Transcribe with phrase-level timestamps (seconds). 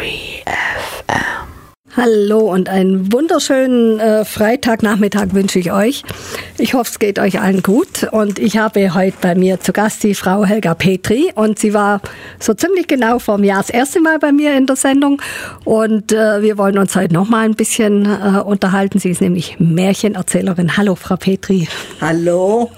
[0.00, 1.20] 3FM.
[1.94, 6.04] Hallo und einen wunderschönen äh, Freitagnachmittag wünsche ich euch.
[6.56, 8.04] Ich hoffe, es geht euch allen gut.
[8.10, 11.32] Und ich habe heute bei mir zu Gast die Frau Helga Petri.
[11.34, 12.00] Und sie war
[12.38, 15.20] so ziemlich genau vor einem Jahr das erste Mal bei mir in der Sendung.
[15.64, 19.00] Und äh, wir wollen uns heute noch mal ein bisschen äh, unterhalten.
[19.00, 20.78] Sie ist nämlich Märchenerzählerin.
[20.78, 21.68] Hallo, Frau Petri.
[22.00, 22.70] Hallo.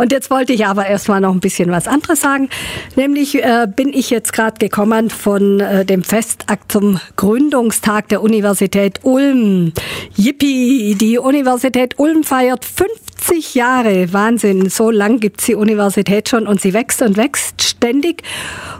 [0.00, 2.48] Und jetzt wollte ich aber erstmal noch ein bisschen was anderes sagen.
[2.96, 9.00] Nämlich äh, bin ich jetzt gerade gekommen von äh, dem Festakt zum Gründungstag der Universität
[9.02, 9.74] Ulm.
[10.16, 10.94] Yippie!
[10.94, 13.09] Die Universität Ulm feiert 50
[13.54, 14.12] Jahre.
[14.12, 14.68] Wahnsinn.
[14.70, 18.22] So lang gibt's die Universität schon und sie wächst und wächst ständig.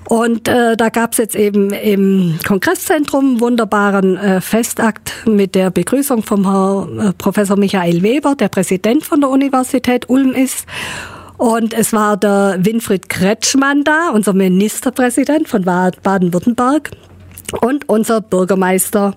[0.08, 6.50] Und äh, da gab's jetzt eben im Kongresszentrum wunderbaren äh, Festakt mit der Begrüßung vom
[6.50, 10.66] Herr äh, Professor Michael Weber, der Präsident von der Universität Ulm ist.
[11.36, 16.90] Und es war der Winfried Kretschmann da, unser Ministerpräsident von Baden-Württemberg.
[17.60, 19.14] Und unser Bürgermeister,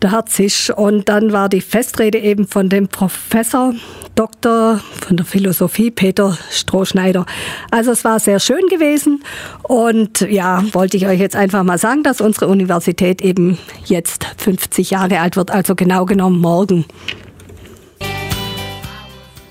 [0.00, 0.70] der Herr Zisch.
[0.70, 3.74] Und dann war die Festrede eben von dem Professor
[4.14, 7.24] Doktor von der Philosophie, Peter Strohschneider.
[7.70, 9.24] Also es war sehr schön gewesen.
[9.62, 14.90] Und ja, wollte ich euch jetzt einfach mal sagen, dass unsere Universität eben jetzt 50
[14.90, 16.84] Jahre alt wird, also genau genommen morgen.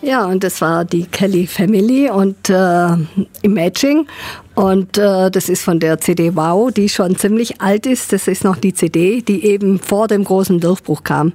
[0.01, 2.95] Ja, und das war die Kelly Family und äh,
[3.43, 4.07] Imaging.
[4.55, 8.11] Und äh, das ist von der CD Wow, die schon ziemlich alt ist.
[8.11, 11.33] Das ist noch die CD, die eben vor dem großen Durchbruch kam.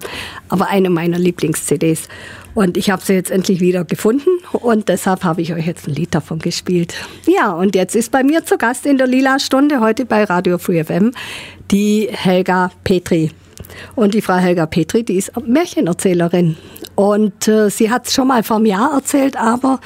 [0.49, 2.09] Aber eine meiner Lieblings-CDs.
[2.55, 5.95] Und ich habe sie jetzt endlich wieder gefunden und deshalb habe ich euch jetzt ein
[5.95, 6.95] Lied davon gespielt.
[7.27, 10.57] Ja, und jetzt ist bei mir zu Gast in der Lila Stunde heute bei Radio
[10.57, 11.13] Free FM
[11.71, 13.31] die Helga Petri.
[13.95, 16.57] Und die Frau Helga Petri, die ist Märchenerzählerin.
[16.95, 19.81] Und äh, sie hat es schon mal vor einem Jahr erzählt, aber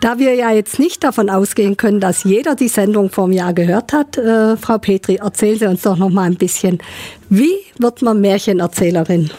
[0.00, 3.54] da wir ja jetzt nicht davon ausgehen können, dass jeder die Sendung vor einem Jahr
[3.54, 6.78] gehört hat, äh, Frau Petri, erzählen Sie uns doch noch mal ein bisschen.
[7.28, 9.30] Wie wird man Märchenerzählerin?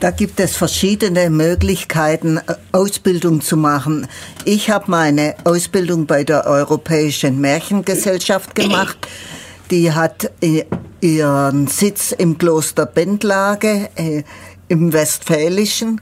[0.00, 4.06] Da gibt es verschiedene Möglichkeiten, äh, Ausbildung zu machen.
[4.44, 8.96] Ich habe meine Ausbildung bei der Europäischen Märchengesellschaft gemacht.
[9.70, 10.64] Die hat äh,
[11.00, 14.22] ihren Sitz im Kloster Bendlage äh,
[14.68, 16.00] im Westfälischen.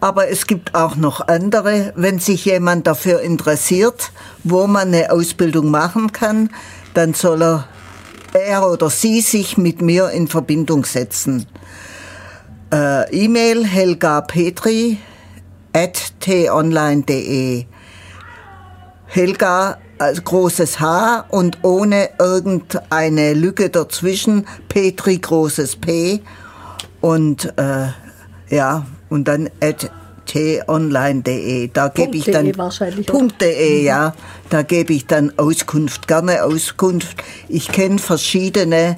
[0.00, 1.92] Aber es gibt auch noch andere.
[1.94, 4.12] Wenn sich jemand dafür interessiert,
[4.44, 6.50] wo man eine Ausbildung machen kann,
[6.94, 7.68] dann soll er,
[8.32, 11.46] er oder sie sich mit mir in Verbindung setzen.
[12.72, 14.98] Äh, E-Mail Helga Petri
[15.72, 17.66] at tonline.de.
[19.06, 24.46] Helga als großes H und ohne irgendeine Lücke dazwischen.
[24.68, 26.20] Petri großes P
[27.00, 27.88] und äh,
[28.48, 29.90] ja und dann at
[30.26, 31.70] tonline.de.
[31.72, 32.52] Da gebe ich dann
[33.40, 34.14] .de, ja.
[34.48, 37.16] Da gebe ich dann Auskunft, gerne Auskunft.
[37.48, 38.96] Ich kenne verschiedene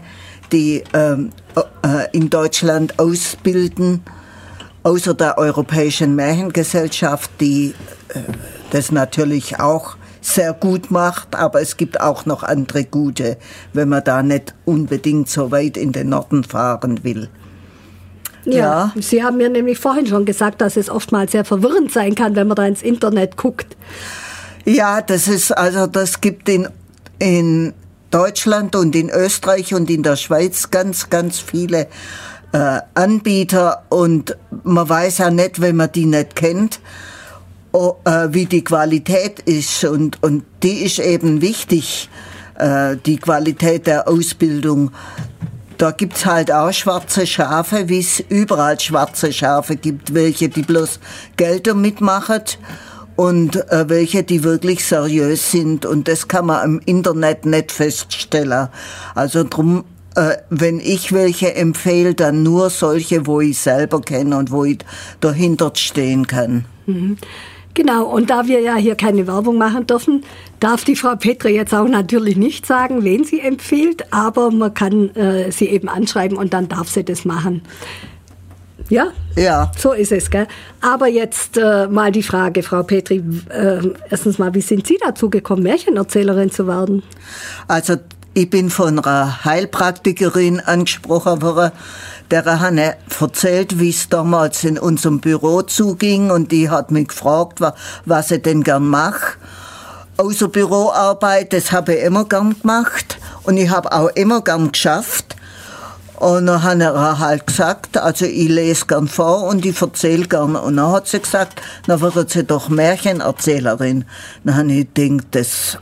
[0.53, 4.03] die ähm, äh, in Deutschland ausbilden,
[4.83, 7.75] außer der Europäischen Märchengesellschaft, die
[8.09, 8.19] äh,
[8.71, 13.37] das natürlich auch sehr gut macht, aber es gibt auch noch andere gute,
[13.73, 17.29] wenn man da nicht unbedingt so weit in den Norden fahren will.
[18.45, 22.15] Ja, ja, Sie haben mir nämlich vorhin schon gesagt, dass es oftmals sehr verwirrend sein
[22.15, 23.77] kann, wenn man da ins Internet guckt.
[24.65, 26.69] Ja, das ist also das gibt in
[27.19, 27.73] in
[28.11, 31.89] Deutschland und in Österreich und in der Schweiz ganz, ganz viele
[32.53, 36.81] äh, Anbieter und man weiß ja nicht, wenn man die nicht kennt,
[37.73, 42.09] oh, äh, wie die Qualität ist und, und die ist eben wichtig,
[42.57, 44.93] äh, die Qualität der Ausbildung.
[45.79, 51.01] Da gibt's halt auch schwarze Schafe, wie es überall schwarze Schafe gibt, welche die bloß
[51.37, 52.43] Geld damit machen
[53.17, 55.85] und äh, welche, die wirklich seriös sind.
[55.85, 58.69] Und das kann man im Internet nicht feststellen.
[59.15, 59.85] Also drum,
[60.15, 64.79] äh, wenn ich welche empfehle, dann nur solche, wo ich selber kenne und wo ich
[65.21, 66.65] dahinter stehen kann.
[66.87, 67.17] Mhm.
[67.75, 70.25] Genau, und da wir ja hier keine Werbung machen dürfen,
[70.61, 75.15] darf die Frau Petri jetzt auch natürlich nicht sagen, wen sie empfiehlt, aber man kann
[75.15, 77.63] äh, sie eben anschreiben und dann darf sie das machen.
[78.89, 79.13] Ja?
[79.37, 79.71] Ja.
[79.79, 80.47] So ist es, gell?
[80.81, 83.23] Aber jetzt äh, mal die Frage, Frau Petri.
[83.49, 83.81] Äh,
[84.11, 87.03] erstens mal, wie sind Sie dazu gekommen, Märchenerzählerin zu werden?
[87.69, 87.97] Also,
[88.35, 91.73] ich bin von einer Heilpraktikerin angesprochen worden,
[92.31, 92.75] der hat
[93.21, 97.61] erzählt, wie es damals in unserem Büro zuging und die hat mich gefragt,
[98.05, 99.37] was ich denn gern mache.
[100.17, 105.37] Außer Büroarbeit, das habe ich immer gern gemacht und ich habe auch immer gern geschafft.
[106.23, 110.55] Und dann hat er halt gesagt, also ich lese gern vor und ich erzähle gern.
[110.55, 114.05] Und dann hat sie gesagt, dann wird sie doch Märchenerzählerin.
[114.45, 115.79] Dann habe ich gedacht, das,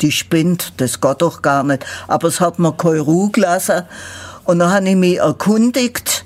[0.00, 1.84] die spinnt, das geht doch gar nicht.
[2.08, 3.82] Aber es hat mir keine Ruhe gelassen.
[4.44, 6.24] Und dann habe ich mich erkundigt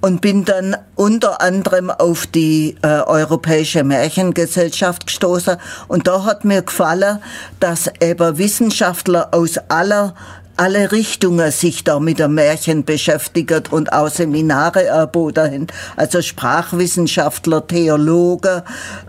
[0.00, 5.56] und bin dann unter anderem auf die äh, Europäische Märchengesellschaft gestoßen.
[5.88, 7.18] Und da hat mir gefallen,
[7.60, 10.14] dass eben Wissenschaftler aus aller
[10.56, 15.66] alle Richtungen sich da mit dem Märchen beschäftigt und auch Seminare erboten
[15.96, 18.62] Also Sprachwissenschaftler, Theologen,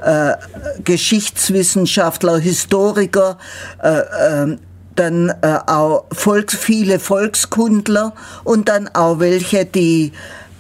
[0.04, 0.33] äh,
[0.83, 3.38] Geschichtswissenschaftler, Historiker,
[3.81, 4.57] äh, äh,
[4.99, 8.13] dann äh, auch Volks, viele Volkskundler
[8.44, 10.11] und dann auch welche, die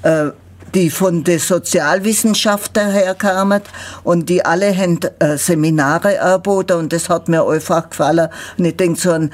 [0.03, 0.31] äh,
[0.73, 3.61] die von den Sozialwissenschaften herkamen
[4.03, 8.29] und die alle haben äh, Seminare erboten und das hat mir einfach gefallen.
[8.57, 9.31] Und ich denke, so ein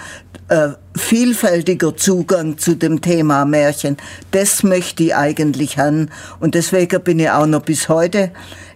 [0.49, 3.97] äh, vielfältiger Zugang zu dem Thema Märchen,
[4.31, 6.09] das möchte ich eigentlich haben.
[6.39, 8.31] Und deswegen bin ich auch noch bis heute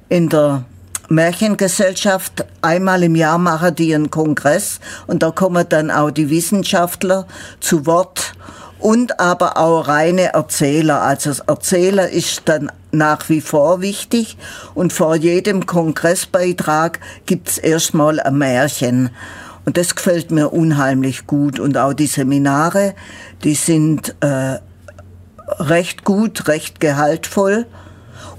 [0.09, 0.65] in der
[1.09, 2.45] Märchengesellschaft.
[2.61, 7.27] Einmal im Jahr machen die einen Kongress und da kommen dann auch die Wissenschaftler
[7.59, 8.33] zu Wort
[8.79, 11.01] und aber auch reine Erzähler.
[11.01, 14.37] Also das Erzähler ist dann nach wie vor wichtig
[14.73, 19.09] und vor jedem Kongressbeitrag gibt's erstmal ein Märchen.
[19.65, 21.59] Und das gefällt mir unheimlich gut.
[21.59, 22.95] Und auch die Seminare,
[23.43, 24.59] die sind äh,
[25.59, 27.65] recht gut, recht gehaltvoll.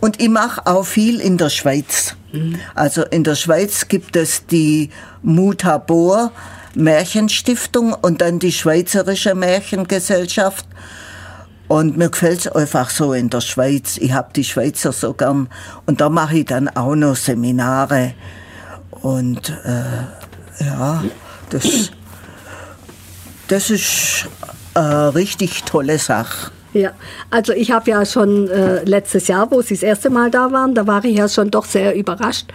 [0.01, 2.15] Und ich mache auch viel in der Schweiz.
[2.33, 2.59] Mhm.
[2.75, 4.91] Also in der Schweiz gibt es die
[5.23, 6.33] Mutabor,
[6.75, 10.67] Märchenstiftung und dann die Schweizerische Märchengesellschaft.
[11.67, 13.99] Und mir gefällt's einfach so in der Schweiz.
[13.99, 15.49] Ich hab die Schweizer so gern.
[15.85, 18.15] Und da mache ich dann auch noch Seminare.
[18.91, 21.05] Und äh, ja,
[21.51, 21.91] das,
[23.49, 24.29] das ist
[24.75, 26.53] eine richtig tolle Sache.
[26.75, 26.93] Ja,
[27.31, 30.75] also ich habe ja schon äh, letztes Jahr, wo Sie das erste Mal da waren,
[30.75, 32.47] da war ich ja schon doch sehr überrascht,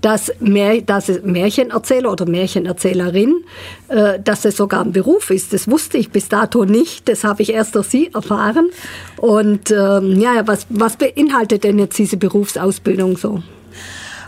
[0.00, 3.44] dass, Mär, dass Märchenerzähler oder Märchenerzählerin,
[3.88, 5.52] äh, dass es sogar ein Beruf ist.
[5.52, 7.08] Das wusste ich bis dato nicht.
[7.08, 8.70] Das habe ich erst durch Sie erfahren.
[9.16, 13.42] Und ähm, ja, was, was beinhaltet denn jetzt diese Berufsausbildung so?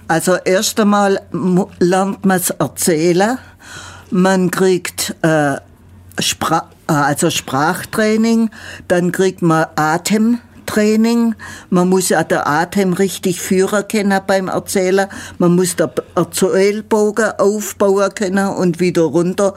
[0.08, 1.20] Also erst einmal
[1.79, 3.38] lernt man es erzählen.
[4.11, 5.56] Man kriegt äh,
[6.19, 8.50] Spra also Sprachtraining,
[8.88, 10.40] dann kriegt man Atem.
[10.69, 11.35] Training.
[11.70, 15.09] Man muss ja den Atem richtig führen können beim Erzählen.
[15.38, 19.55] Man muss den Erzählbogen aufbauen können und wieder runter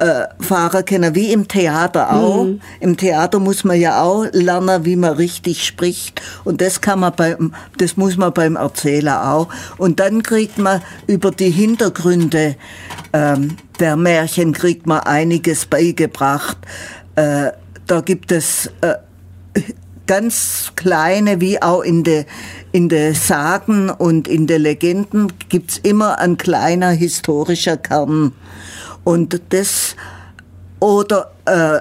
[0.00, 2.44] äh, fahren können, wie im Theater auch.
[2.44, 2.60] Mhm.
[2.80, 6.20] Im Theater muss man ja auch lernen, wie man richtig spricht.
[6.44, 9.48] Und das kann man beim, das muss man beim Erzähler auch.
[9.78, 12.56] Und dann kriegt man über die Hintergründe
[13.12, 16.58] ähm, der Märchen kriegt man einiges beigebracht.
[17.14, 17.52] Äh,
[17.86, 18.94] da gibt es äh,
[20.08, 22.24] ganz kleine, wie auch in den
[22.72, 28.32] in de Sagen und in den Legenden, gibt's immer ein kleiner historischer Kern.
[29.04, 29.94] Und das,
[30.80, 31.78] oder äh,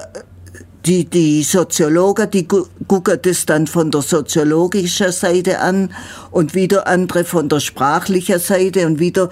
[0.86, 5.92] die, die Soziologen, die gucken das dann von der soziologischen Seite an
[6.32, 9.30] und wieder andere von der sprachlichen Seite und wieder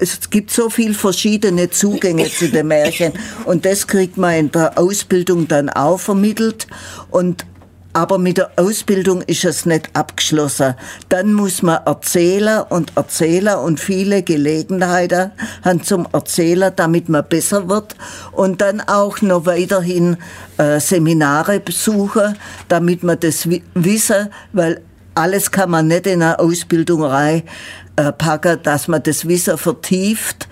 [0.00, 3.12] es gibt so viel verschiedene Zugänge zu den Märchen
[3.46, 6.68] und das kriegt man in der Ausbildung dann auch vermittelt
[7.10, 7.44] und
[7.92, 10.74] aber mit der Ausbildung ist es nicht abgeschlossen.
[11.08, 15.32] Dann muss man Erzähler und Erzähler und viele Gelegenheiten
[15.64, 17.96] haben zum Erzähler, damit man besser wird.
[18.32, 20.18] Und dann auch noch weiterhin
[20.58, 22.36] äh, Seminare besuchen,
[22.68, 24.82] damit man das wissen, weil
[25.14, 30.48] alles kann man nicht in eine Ausbildung reinpacken, äh, dass man das Wissen vertieft.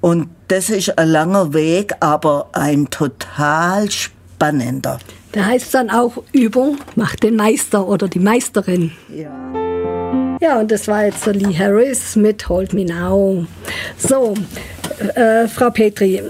[0.00, 4.98] Und das ist ein langer Weg, aber ein total spannender.
[5.36, 8.92] Da heißt es dann auch, Übung macht den Meister oder die Meisterin.
[9.14, 9.28] Ja.
[10.40, 13.44] Ja, und das war jetzt der Lee Harris mit Hold Me Now.
[13.98, 14.32] So,
[15.14, 16.22] äh, Frau Petri,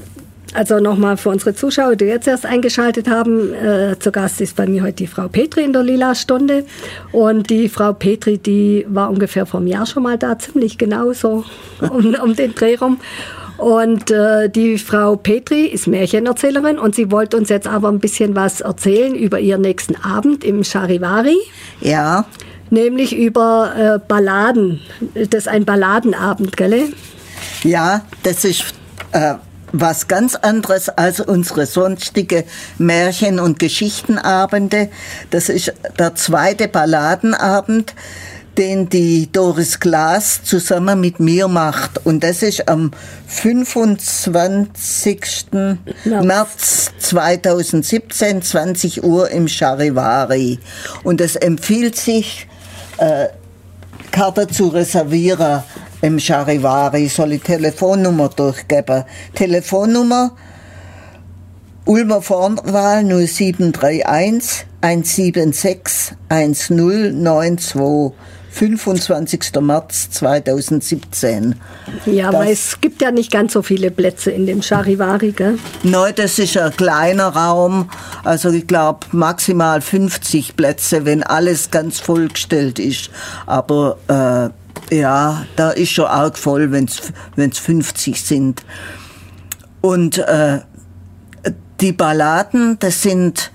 [0.54, 4.66] also nochmal für unsere Zuschauer, die jetzt erst eingeschaltet haben, äh, zu Gast ist bei
[4.66, 6.64] mir heute die Frau Petri in der Lila-Stunde.
[7.12, 11.12] Und die Frau Petri, die war ungefähr vor einem Jahr schon mal da, ziemlich genau
[11.12, 11.44] so
[11.80, 12.98] um, um den Dreh rum.
[13.56, 18.36] Und äh, die Frau Petri ist Märchenerzählerin und sie wollte uns jetzt aber ein bisschen
[18.36, 21.38] was erzählen über ihren nächsten Abend im Charivari.
[21.80, 22.26] Ja.
[22.70, 24.80] Nämlich über äh, Balladen.
[25.14, 26.92] Das ist ein Balladenabend, gell?
[27.62, 28.74] Ja, das ist
[29.12, 29.34] äh,
[29.72, 32.44] was ganz anderes als unsere sonstige
[32.78, 34.88] Märchen- und Geschichtenabende.
[35.30, 37.94] Das ist der zweite Balladenabend
[38.58, 42.06] den die Doris Glas zusammen mit mir macht.
[42.06, 42.90] Und das ist am
[43.26, 45.46] 25.
[46.04, 46.22] Ja.
[46.22, 50.58] März 2017, 20 Uhr im Charivari.
[51.04, 52.48] Und es empfiehlt sich,
[52.98, 53.26] äh,
[54.10, 55.62] Karte zu reservieren
[56.00, 57.08] im Charivari.
[57.08, 59.04] Soll ich Telefonnummer durchgeben?
[59.34, 60.32] Telefonnummer
[61.88, 68.12] Ulmer Vorwahl 0731 176 1092
[68.56, 69.60] 25.
[69.60, 71.56] März 2017.
[72.06, 75.58] Ja, das, weil es gibt ja nicht ganz so viele Plätze in dem Charivari, gell?
[75.82, 77.90] Nein, das ist ein kleiner Raum.
[78.24, 83.10] Also ich glaube maximal 50 Plätze, wenn alles ganz vollgestellt ist.
[83.44, 88.62] Aber äh, ja, da ist schon arg voll, wenn es 50 sind.
[89.82, 90.60] Und äh,
[91.82, 93.52] die Balladen, das sind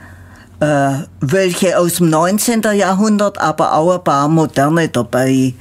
[0.61, 2.61] äh, welche aus dem 19.
[2.73, 5.53] Jahrhundert, aber auch ein paar moderne dabei.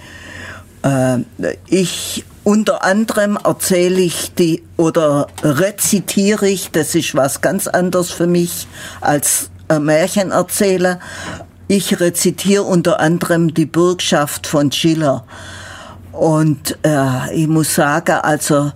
[0.83, 1.19] Äh,
[1.66, 8.26] ich unter anderem erzähle ich die oder rezitiere ich, das ist was ganz anderes für
[8.26, 8.66] mich
[9.00, 11.00] als Märchenerzähler.
[11.69, 15.25] Ich rezitiere unter anderem die Bürgschaft von Schiller.
[16.12, 18.73] Und äh, ich muss sagen, also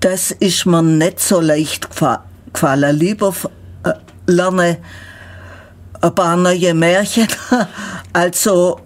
[0.00, 2.96] das ist mir nicht so leicht gefallen.
[2.96, 3.34] Lieber
[4.26, 4.78] lerne
[6.00, 7.28] ein paar neue Märchen,
[8.12, 8.80] also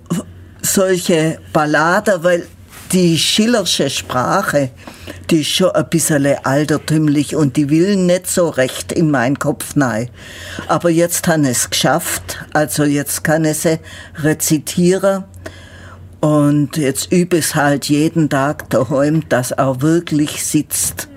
[0.62, 2.46] solche Balladen, weil
[2.92, 4.70] die Schillersche Sprache,
[5.30, 9.76] die ist schon ein bisschen altertümlich und die will nicht so recht in meinen Kopf
[9.76, 10.08] rein.
[10.68, 13.78] Aber jetzt habe ich es geschafft, also jetzt kann ich sie
[14.22, 15.24] rezitieren
[16.20, 21.08] und jetzt übe es halt jeden Tag daheim, dass auch wirklich sitzt.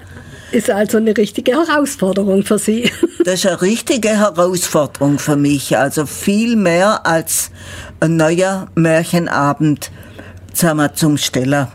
[0.52, 2.92] Ist also eine richtige Herausforderung für Sie.
[3.24, 5.78] Das ist eine richtige Herausforderung für mich.
[5.78, 7.52] Also viel mehr als
[8.00, 9.92] ein neuer Märchenabend
[10.54, 11.72] zusammen zum Steller.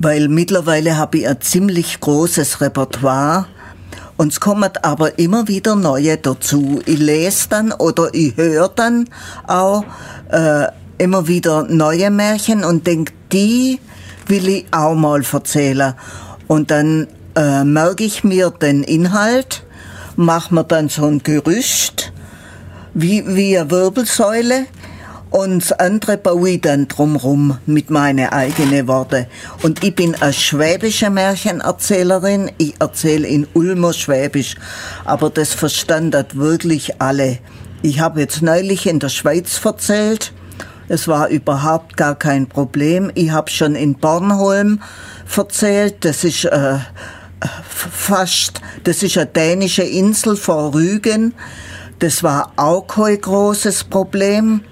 [0.00, 3.46] Weil mittlerweile habe ich ein ziemlich großes Repertoire.
[4.16, 6.80] Und es kommen aber immer wieder neue dazu.
[6.86, 9.08] Ich lese dann oder ich höre dann
[9.46, 9.84] auch
[10.30, 10.66] äh,
[10.98, 13.78] immer wieder neue Märchen und denke, die
[14.26, 15.94] will ich auch mal erzählen.
[16.48, 17.06] Und dann
[17.40, 19.64] äh, merke ich mir den Inhalt,
[20.14, 22.12] mache mir dann so ein Gerüst,
[22.92, 24.66] wie, wie eine Wirbelsäule,
[25.30, 29.26] und das andere baue ich dann drumrum mit meinen eigenen Worten.
[29.62, 32.50] Und ich bin eine schwäbische Märchenerzählerin.
[32.58, 34.56] Ich erzähle in Ulmer Schwäbisch.
[35.04, 37.38] Aber das verstanden wirklich alle.
[37.80, 40.32] Ich habe jetzt neulich in der Schweiz erzählt.
[40.88, 43.12] Es war überhaupt gar kein Problem.
[43.14, 44.82] Ich habe schon in Bornholm
[45.36, 46.04] erzählt.
[46.04, 46.78] Das ist äh,
[47.68, 51.34] fast, das ist eine dänische Insel vor Rügen.
[51.98, 54.62] Das war auch kein großes Problem.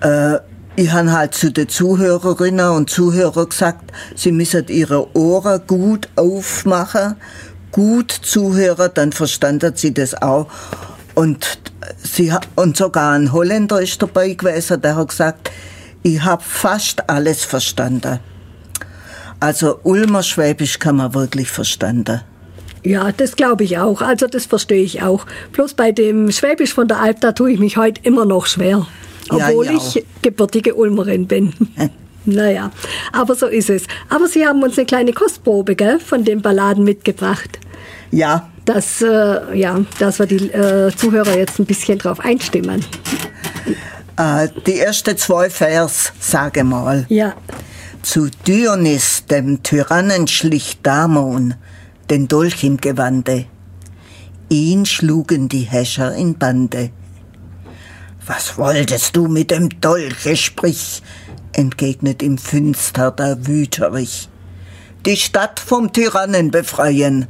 [0.00, 0.38] Äh,
[0.76, 7.16] ich habe halt zu den Zuhörerinnen und Zuhörern gesagt, sie müssen ihre Ohren gut aufmachen,
[7.72, 10.48] gut zuhören, dann verstanden sie das auch.
[11.14, 11.58] Und,
[12.02, 15.50] sie, und sogar ein Holländer ist dabei gewesen, der hat gesagt,
[16.02, 18.20] ich habe fast alles verstanden.
[19.40, 22.22] Also Ulmer Schwäbisch kann man wirklich verstanden.
[22.82, 24.00] Ja, das glaube ich auch.
[24.00, 25.26] Also das verstehe ich auch.
[25.52, 28.86] Bloß bei dem Schwäbisch von der Alp, da tue ich mich heute immer noch schwer.
[29.28, 31.52] Obwohl ja, ich, ich gebürtige Ulmerin bin.
[32.24, 32.70] naja,
[33.12, 33.84] aber so ist es.
[34.08, 37.58] Aber Sie haben uns eine kleine Kostprobe gell, von den Balladen mitgebracht.
[38.12, 38.48] Ja.
[38.64, 42.84] Dass, äh, ja, dass wir die äh, Zuhörer jetzt ein bisschen drauf einstimmen.
[44.16, 47.04] Äh, die ersten zwei Vers, sage mal.
[47.08, 47.34] Ja.
[48.08, 51.54] Zu Dionys, dem Tyrannen, schlich Damon
[52.08, 53.46] den Dolch im Gewande.
[54.48, 56.90] Ihn schlugen die Häscher in Bande.
[58.24, 61.02] Was wolltest du mit dem Dolche, sprich,
[61.52, 64.28] entgegnet im Finster der Wüterich.
[65.04, 67.26] Die Stadt vom Tyrannen befreien.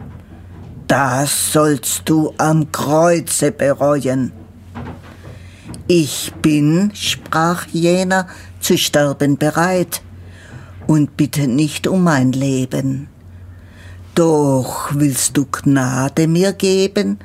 [0.86, 4.30] Das sollst du am Kreuze bereuen.
[5.86, 8.28] Ich bin, sprach jener,
[8.60, 10.02] zu sterben bereit
[10.86, 13.08] und bitte nicht um mein Leben.
[14.14, 17.18] Doch willst du Gnade mir geben,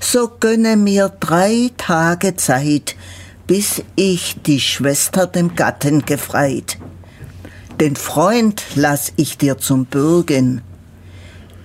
[0.00, 2.96] so gönne mir drei Tage Zeit,
[3.46, 6.78] bis ich die Schwester dem Gatten gefreit.
[7.80, 10.62] Den Freund lass ich dir zum Bürgen,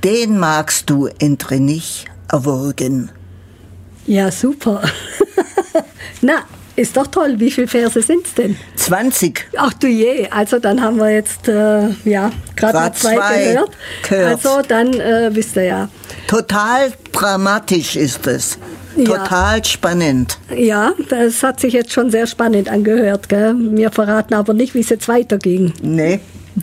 [0.04, 3.12] den magst du entrinnig erwürgen.
[4.08, 4.82] Ja, super.
[6.22, 6.44] Na,
[6.76, 7.36] ist doch toll.
[7.38, 8.58] Wie viele Verse sind es denn?
[8.76, 9.48] 20.
[9.58, 13.72] Ach du je, also dann haben wir jetzt äh, ja gerade zwei, zwei gehört.
[14.08, 14.46] gehört.
[14.46, 15.90] Also dann äh, wisst ihr ja.
[16.28, 18.58] Total dramatisch ist es.
[19.04, 19.64] Total ja.
[19.64, 20.38] spannend.
[20.56, 23.28] Ja, das hat sich jetzt schon sehr spannend angehört.
[23.28, 23.54] Gell?
[23.58, 25.74] Wir verraten aber nicht, wie es jetzt weiterging.
[25.82, 26.22] Nee.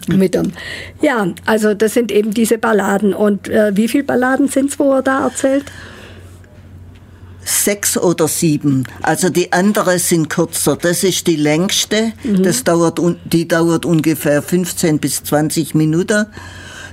[0.08, 0.52] Mit dem.
[1.02, 3.12] Ja, also das sind eben diese Balladen.
[3.12, 5.64] Und äh, wie viele Balladen sind es, wo er da erzählt?
[7.44, 8.84] Sechs oder sieben.
[9.02, 10.76] Also die anderen sind kürzer.
[10.76, 12.12] Das ist die längste.
[12.22, 12.42] Mhm.
[12.42, 16.26] Das dauert, die dauert ungefähr 15 bis 20 Minuten.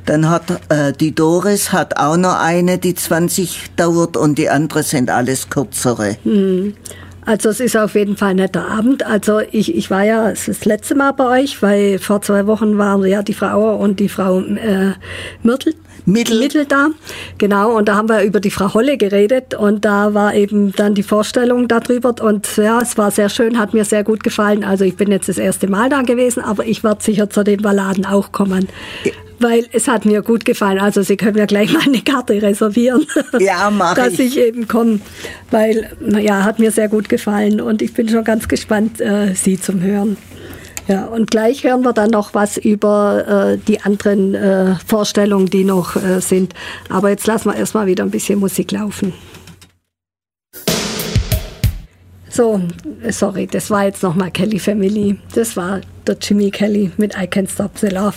[0.05, 4.83] Dann hat äh, die Doris hat auch noch eine, die 20 dauert und die andere
[4.83, 6.17] sind alles kürzere.
[6.23, 6.73] Hm.
[7.25, 9.05] Also es ist auf jeden Fall ein netter Abend.
[9.05, 13.05] Also ich, ich war ja das letzte Mal bei euch, weil vor zwei Wochen waren
[13.05, 14.93] ja die Frau und die Frau äh,
[15.43, 15.73] Myrtle
[16.05, 16.39] Mittel.
[16.39, 16.89] Mittel da.
[17.37, 20.95] Genau, und da haben wir über die Frau Holle geredet und da war eben dann
[20.95, 24.63] die Vorstellung darüber und ja, es war sehr schön, hat mir sehr gut gefallen.
[24.63, 27.61] Also ich bin jetzt das erste Mal da gewesen, aber ich werde sicher zu den
[27.61, 28.67] Balladen auch kommen.
[29.39, 30.79] Weil es hat mir gut gefallen.
[30.79, 33.05] Also Sie können ja gleich mal eine Karte reservieren.
[33.39, 34.37] Ja, mach Dass ich.
[34.37, 34.99] ich eben komme.
[35.49, 37.61] Weil, ja, hat mir sehr gut gefallen.
[37.61, 40.17] Und ich bin schon ganz gespannt, äh, Sie zum Hören.
[40.87, 45.63] Ja, und gleich hören wir dann noch was über äh, die anderen äh, Vorstellungen, die
[45.63, 46.53] noch äh, sind.
[46.89, 49.13] Aber jetzt lassen wir erstmal wieder ein bisschen Musik laufen.
[52.39, 52.61] So,
[53.09, 55.19] sorry, das war jetzt nochmal Kelly Family.
[55.35, 58.15] Das war der Jimmy Kelly mit I Can't Stop the Love.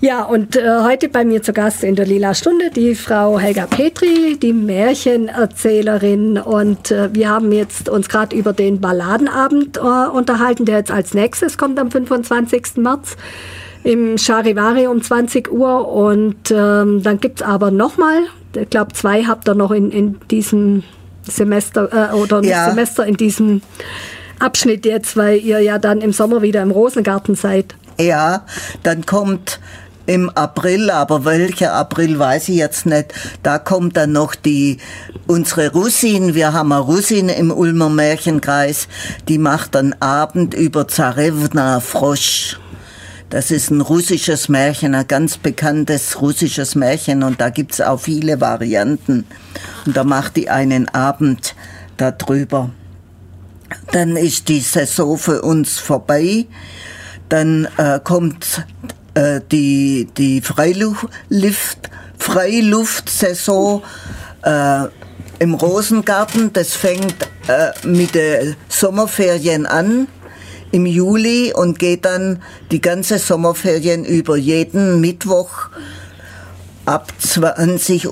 [0.00, 3.66] Ja, und äh, heute bei mir zu Gast in der Lila Stunde die Frau Helga
[3.66, 6.38] Petri, die Märchenerzählerin.
[6.38, 11.14] Und äh, wir haben jetzt uns gerade über den Balladenabend äh, unterhalten, der jetzt als
[11.14, 12.78] nächstes kommt am 25.
[12.78, 13.16] März
[13.84, 15.86] im Charivari um 20 Uhr.
[15.86, 18.24] Und ähm, dann gibt's aber nochmal,
[18.56, 20.82] ich glaube, zwei habt ihr noch in, in diesem
[21.26, 22.70] Semester äh, oder ja.
[22.70, 23.62] Semester in diesem
[24.38, 27.74] Abschnitt jetzt, weil ihr ja dann im Sommer wieder im Rosengarten seid.
[27.98, 28.44] Ja,
[28.82, 29.60] dann kommt
[30.06, 33.12] im April, aber welcher April weiß ich jetzt nicht.
[33.42, 34.78] Da kommt dann noch die
[35.26, 36.34] unsere Russin.
[36.34, 38.88] Wir haben eine Russin im Ulmer Märchenkreis,
[39.28, 42.58] die macht dann Abend über Zarevna Frosch.
[43.28, 48.40] Das ist ein russisches Märchen, ein ganz bekanntes russisches Märchen und da gibt's auch viele
[48.40, 49.26] Varianten.
[49.84, 51.56] Und da macht die einen Abend
[51.96, 52.70] darüber.
[53.90, 56.46] Dann ist die Saison für uns vorbei.
[57.28, 58.64] Dann äh, kommt
[59.14, 61.08] äh, die, die Freiluft,
[62.18, 63.82] Freiluftsaison
[64.42, 64.84] äh,
[65.40, 66.52] im Rosengarten.
[66.52, 67.16] Das fängt
[67.48, 70.06] äh, mit den Sommerferien an
[70.72, 75.70] im Juli und geht dann die ganze Sommerferien über jeden Mittwoch
[76.86, 78.08] ab 20.30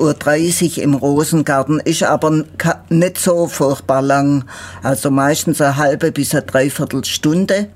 [0.77, 2.45] Uhr im Rosengarten, ist aber
[2.89, 4.45] nicht so furchtbar lang,
[4.83, 7.69] also meistens eine halbe bis eine Dreiviertelstunde.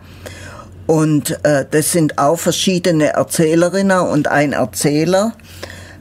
[0.86, 5.34] Und äh, das sind auch verschiedene Erzählerinnen und ein Erzähler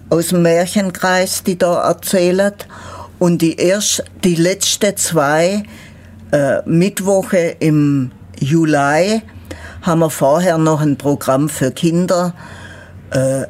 [0.09, 2.53] aus dem Märchenkreis, die da erzählen.
[3.19, 5.63] Und die erst, die letzte zwei
[6.31, 9.21] äh, Mittwoche im Juli
[9.81, 12.33] haben wir vorher noch ein Programm für Kinder,
[13.11, 13.43] äh,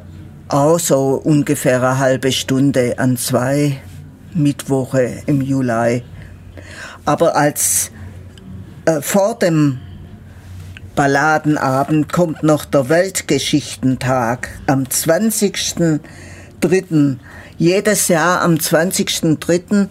[0.48, 3.80] auch so ungefähr eine halbe Stunde an zwei
[4.34, 6.02] Mittwoche im Juli.
[7.04, 7.90] Aber als
[8.86, 9.78] äh, vor dem
[10.94, 17.16] Balladenabend kommt noch der Weltgeschichtentag am 20.03.
[17.56, 19.88] Jedes Jahr am 20.03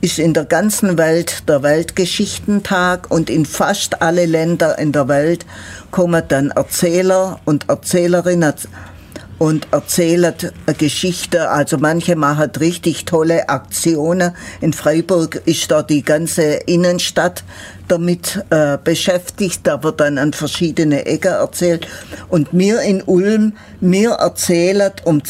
[0.00, 5.44] ist in der ganzen Welt der Weltgeschichtentag und in fast alle Länder in der Welt
[5.90, 8.54] kommen dann Erzähler und Erzählerinnen
[9.38, 10.34] und erzählen
[10.66, 11.48] eine Geschichte.
[11.50, 14.32] Also manche machen richtig tolle Aktionen.
[14.60, 17.44] In Freiburg ist da die ganze Innenstadt
[17.86, 19.60] damit äh, beschäftigt.
[19.64, 21.86] Da wird dann an verschiedene Ecken erzählt.
[22.28, 25.22] Und mir in Ulm, mir erzählen um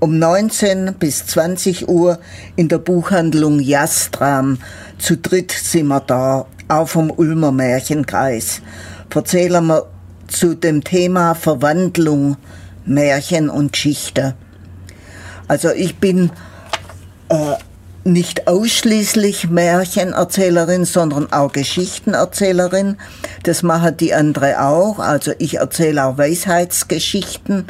[0.00, 2.18] um 19 bis 20 Uhr
[2.56, 4.58] in der Buchhandlung Jastram.
[4.98, 8.60] Zu dritt sind wir da, auch vom Ulmer Märchenkreis.
[9.14, 9.86] Erzählen wir
[10.26, 12.36] zu dem Thema Verwandlung,
[12.84, 14.34] Märchen und Geschichte.
[15.46, 16.30] Also ich bin
[17.28, 17.54] äh,
[18.04, 22.96] nicht ausschließlich Märchenerzählerin, sondern auch Geschichtenerzählerin.
[23.44, 24.98] Das machen die andere auch.
[24.98, 27.66] Also ich erzähle auch Weisheitsgeschichten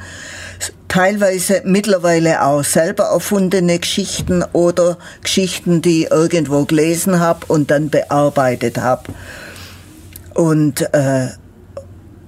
[0.94, 7.90] teilweise mittlerweile auch selber erfundene Geschichten oder Geschichten, die ich irgendwo gelesen habe und dann
[7.90, 9.02] bearbeitet habe.
[10.34, 11.30] Und äh,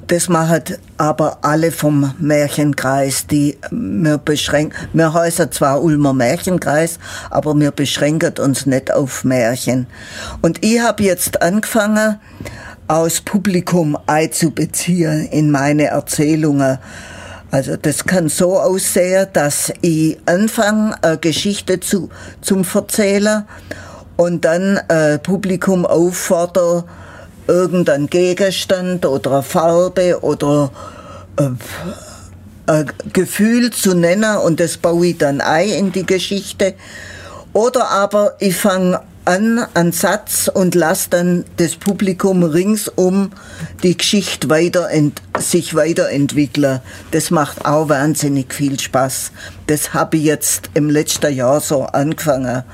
[0.08, 0.62] das machen
[0.96, 4.88] aber alle vom Märchenkreis, die wir beschränken.
[4.92, 6.98] Wir heißen zwar Ulmer Märchenkreis,
[7.30, 9.86] aber wir beschränken uns nicht auf Märchen.
[10.42, 12.18] Und ich habe jetzt angefangen,
[12.88, 16.78] aus Publikum einzubeziehen in meine Erzählungen
[17.50, 23.44] also das kann so aussehen, dass ich anfange, eine Geschichte zu, zum Erzählen
[24.16, 26.84] und dann äh, Publikum auffordere,
[27.46, 30.70] irgendein Gegenstand oder eine Farbe oder
[31.38, 31.50] äh,
[32.66, 36.74] ein Gefühl zu nennen und das baue ich dann ein in die Geschichte.
[37.52, 43.32] Oder aber ich fange an, an Satz und lasse dann das Publikum ringsum
[43.82, 44.88] die Geschichte weiter
[45.38, 46.80] sich weiterentwickeln.
[47.10, 49.32] Das macht auch wahnsinnig viel Spaß.
[49.66, 52.64] Das habe ich jetzt im letzten Jahr so angefangen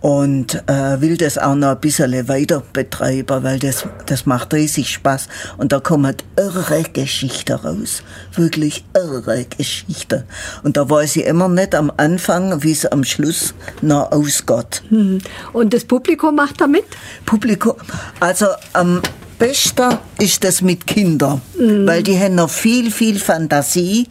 [0.00, 4.92] und äh, will das auch noch ein bisschen weiter betreiben, weil das, das macht riesig
[4.92, 5.28] Spaß.
[5.56, 8.02] Und da kommen irre Geschichten raus.
[8.34, 10.24] Wirklich irre Geschichten.
[10.62, 14.82] Und da weiß ich immer nicht am Anfang, wie es am Schluss noch ausgeht.
[14.88, 15.18] Hm.
[15.52, 16.84] Und das Publikum macht da mit?
[17.24, 17.74] Publikum,
[18.20, 19.00] also am
[19.38, 21.86] besten ist das mit Kindern, mhm.
[21.86, 24.08] weil die haben noch viel, viel Fantasie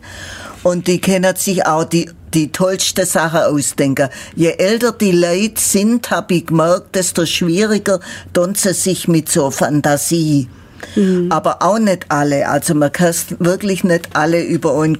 [0.63, 4.09] und die kennen sich auch die die tollste Sache ausdenken.
[4.35, 7.99] Je älter die Leute sind, habe ich gemerkt, desto schwieriger
[8.33, 10.49] tun sie sich mit so Fantasie.
[10.95, 11.31] Mhm.
[11.31, 12.47] Aber auch nicht alle.
[12.47, 14.97] Also man kann wirklich nicht alle über einen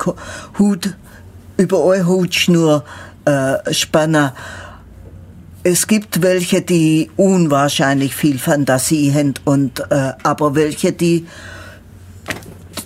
[0.58, 0.95] Hut,
[1.58, 2.86] über eine Hutschnur
[3.26, 4.32] äh, spannen.
[5.63, 11.28] Es gibt welche, die unwahrscheinlich viel Fantasie haben und äh, aber welche, die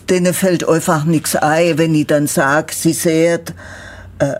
[0.10, 3.42] denen fällt einfach nichts ein, wenn ich dann sage, sie sehen
[4.20, 4.36] äh,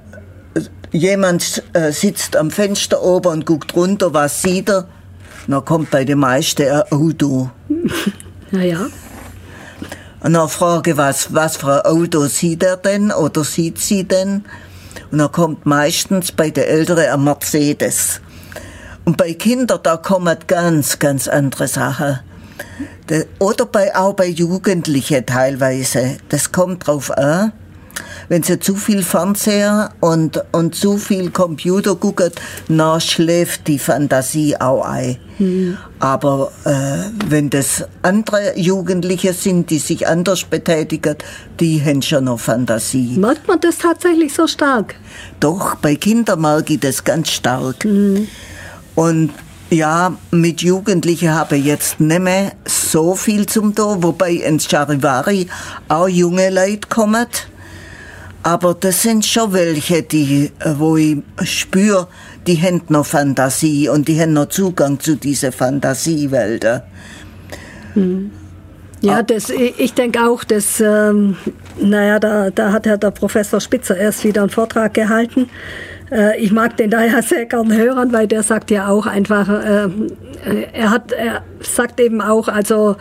[0.92, 4.88] jemand äh, sitzt am Fenster oben und guckt runter, was sieht er?
[5.48, 7.50] Dann kommt bei den meisten ein Auto.
[8.52, 8.88] Naja.
[10.22, 14.06] Und dann frage ich, was, was für ein Auto sieht er denn oder sieht sie
[14.06, 14.44] denn?
[15.12, 18.22] Und dann kommt meistens bei den Älteren ein Mercedes.
[19.06, 22.22] Und bei Kindern, da kommen ganz, ganz andere Sachen.
[23.38, 26.18] Oder bei, auch bei Jugendlichen teilweise.
[26.30, 27.54] Das kommt drauf an
[28.30, 32.32] wenn sie zu viel Fernseher und, und zu viel Computer gucken,
[32.68, 35.18] dann schläft die Fantasie auch ein.
[35.40, 35.78] Mhm.
[36.00, 41.16] Aber äh, wenn das andere Jugendliche sind, die sich anders betätigen,
[41.60, 43.18] die haben schon noch Fantasie.
[43.18, 44.96] Merkt man das tatsächlich so stark?
[45.40, 47.84] Doch, bei Kindern merke ich das ganz stark.
[47.84, 48.28] Mhm.
[48.96, 49.32] Und
[49.72, 55.48] ja, mit Jugendlichen habe ich jetzt nicht mehr so viel zum tun, wobei ins Charivari
[55.88, 57.28] auch junge Leute kommen.
[58.44, 62.08] Aber das sind schon welche, die, äh, wo ich spüre,
[62.48, 66.82] die haben noch Fantasie und die haben noch Zugang zu diesen Fantasiewelten.
[67.94, 68.32] Hm.
[69.02, 69.24] Ja, ah.
[69.24, 71.38] das, ich denke auch, dass, ähm,
[71.82, 75.50] naja, da, da hat ja der Professor Spitzer erst wieder einen Vortrag gehalten
[76.38, 79.90] ich mag den daher sehr gern hören, weil der sagt ja auch einfach, äh,
[80.74, 82.96] er hat, er sagt eben auch, also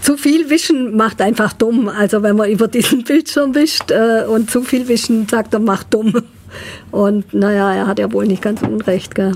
[0.00, 1.88] zu viel Wischen macht einfach dumm.
[1.88, 5.92] Also wenn man über diesen Bildschirm wischt äh, und zu viel Wischen, sagt er, macht
[5.94, 6.12] dumm.
[6.90, 9.32] Und naja, er hat ja wohl nicht ganz unrecht, gell?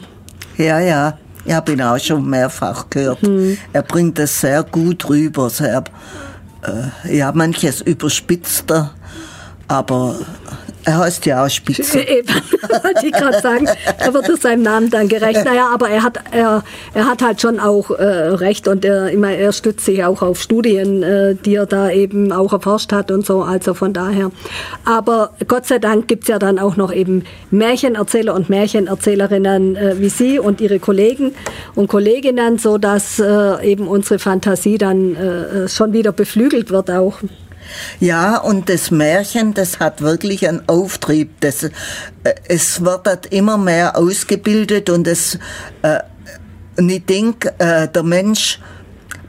[0.57, 1.19] Ja, ja.
[1.47, 3.21] Ich habe ihn auch schon mehrfach gehört.
[3.21, 3.57] Hm.
[3.73, 5.51] Er bringt das sehr gut rüber.
[5.51, 5.85] Sehr,
[6.63, 8.95] äh, ja, manches überspitzt er,
[9.69, 10.17] aber
[10.85, 12.01] er heißt ja auch Spitze.
[12.01, 12.29] Eben,
[12.83, 13.69] wollte ich gerade sagen.
[13.99, 15.45] Er wird es seinem Namen dann gerecht.
[15.45, 19.31] Naja, aber er hat, er, er hat halt schon auch äh, recht und er, immer,
[19.31, 23.25] er stützt sich auch auf Studien, äh, die er da eben auch erforscht hat und
[23.25, 23.43] so.
[23.43, 24.31] Also von daher.
[24.85, 30.09] Aber Gott sei Dank gibt's ja dann auch noch eben Märchenerzähler und Märchenerzählerinnen äh, wie
[30.09, 31.35] Sie und Ihre Kollegen
[31.75, 37.15] und Kolleginnen, so dass äh, eben unsere Fantasie dann äh, schon wieder beflügelt wird auch.
[38.01, 41.41] Ja, und das Märchen, das hat wirklich einen Auftrieb.
[41.41, 41.71] Das, äh,
[42.49, 45.39] es wird immer mehr ausgebildet und es,
[45.83, 46.01] äh,
[46.77, 48.61] und ich denke, äh, der Mensch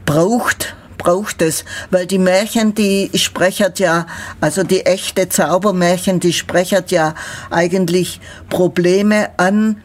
[0.04, 4.06] braucht braucht es, weil die Märchen, die sprechen ja,
[4.40, 7.14] also die echte Zaubermärchen, die sprechen ja
[7.50, 9.82] eigentlich Probleme an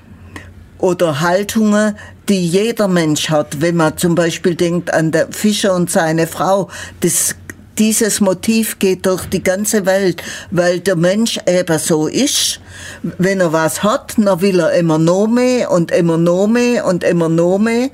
[0.78, 1.96] oder Haltungen,
[2.28, 3.62] die jeder Mensch hat.
[3.62, 6.70] Wenn man zum Beispiel denkt an der Fischer und seine Frau,
[7.02, 7.36] das
[7.78, 12.60] dieses Motiv geht durch die ganze Welt, weil der Mensch eben so ist.
[13.02, 17.04] Wenn er was hat, dann will er immer noch mehr und immer noch mehr und
[17.04, 17.90] immer noch mehr.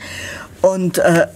[0.62, 1.28] Und äh,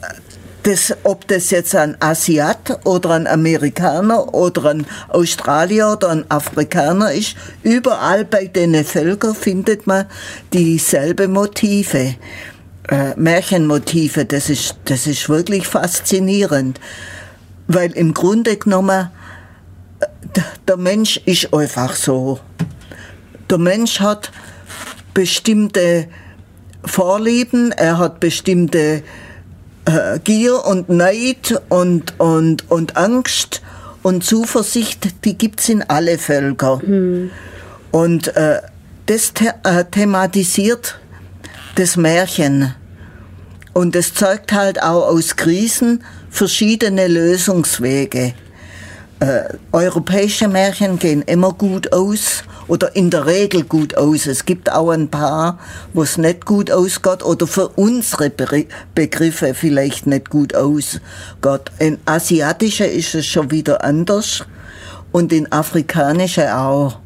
[0.64, 7.12] das, ob das jetzt ein Asiat oder ein Amerikaner oder ein Australier oder ein Afrikaner
[7.12, 10.06] ist, überall bei den Völkern findet man
[10.54, 12.16] dieselbe Motive.
[12.90, 16.80] Äh, Märchenmotive, das ist, das ist wirklich faszinierend.
[17.74, 19.10] Weil im Grunde genommen,
[20.68, 22.40] der Mensch ist einfach so.
[23.50, 24.32] Der Mensch hat
[25.14, 26.08] bestimmte
[26.84, 29.04] Vorlieben, er hat bestimmte
[29.86, 33.62] äh, Gier und Neid und, und, und Angst
[34.04, 36.82] und Zuversicht, die gibt's in alle Völker.
[36.84, 37.32] Mhm.
[37.92, 38.62] Und äh,
[39.06, 41.00] das the äh, thematisiert
[41.76, 42.76] das Märchen.
[43.74, 48.34] Und es zeigt halt auch aus Krisen verschiedene Lösungswege.
[49.22, 54.26] äh, europäische Märchen gehen immer gut aus oder in der Regel gut aus.
[54.26, 55.60] Es gibt auch ein paar,
[55.94, 58.32] wo es nicht gut ausgeht oder für unsere
[58.96, 61.02] Begriffe vielleicht nicht gut ausgeht.
[61.78, 64.44] In asiatische ist es schon wieder anders
[65.12, 66.98] und in afrikanische auch.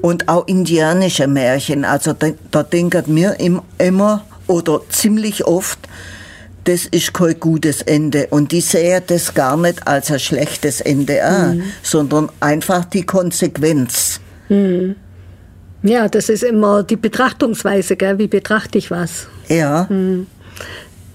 [0.00, 1.84] Und auch indianische Märchen.
[1.84, 3.36] Also da, da denken mir
[3.76, 5.78] immer oder ziemlich oft,
[6.64, 8.26] das ist kein gutes Ende.
[8.30, 11.62] Und die sehen das gar nicht als ein schlechtes Ende an, mhm.
[11.82, 14.20] sondern einfach die Konsequenz.
[14.48, 14.96] Mhm.
[15.82, 18.18] Ja, das ist immer die Betrachtungsweise, gell?
[18.18, 19.28] wie betrachte ich was.
[19.48, 19.86] Ja.
[19.88, 20.26] Mhm.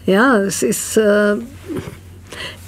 [0.06, 0.98] Ja, es ist.
[0.98, 1.38] Äh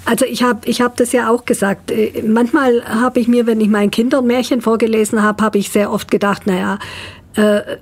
[0.04, 1.90] also ich habe ich hab das ja auch gesagt.
[1.90, 5.92] Äh, manchmal habe ich mir, wenn ich meinen Kindern Märchen vorgelesen habe, habe ich sehr
[5.92, 6.78] oft gedacht, naja,
[7.36, 7.76] äh,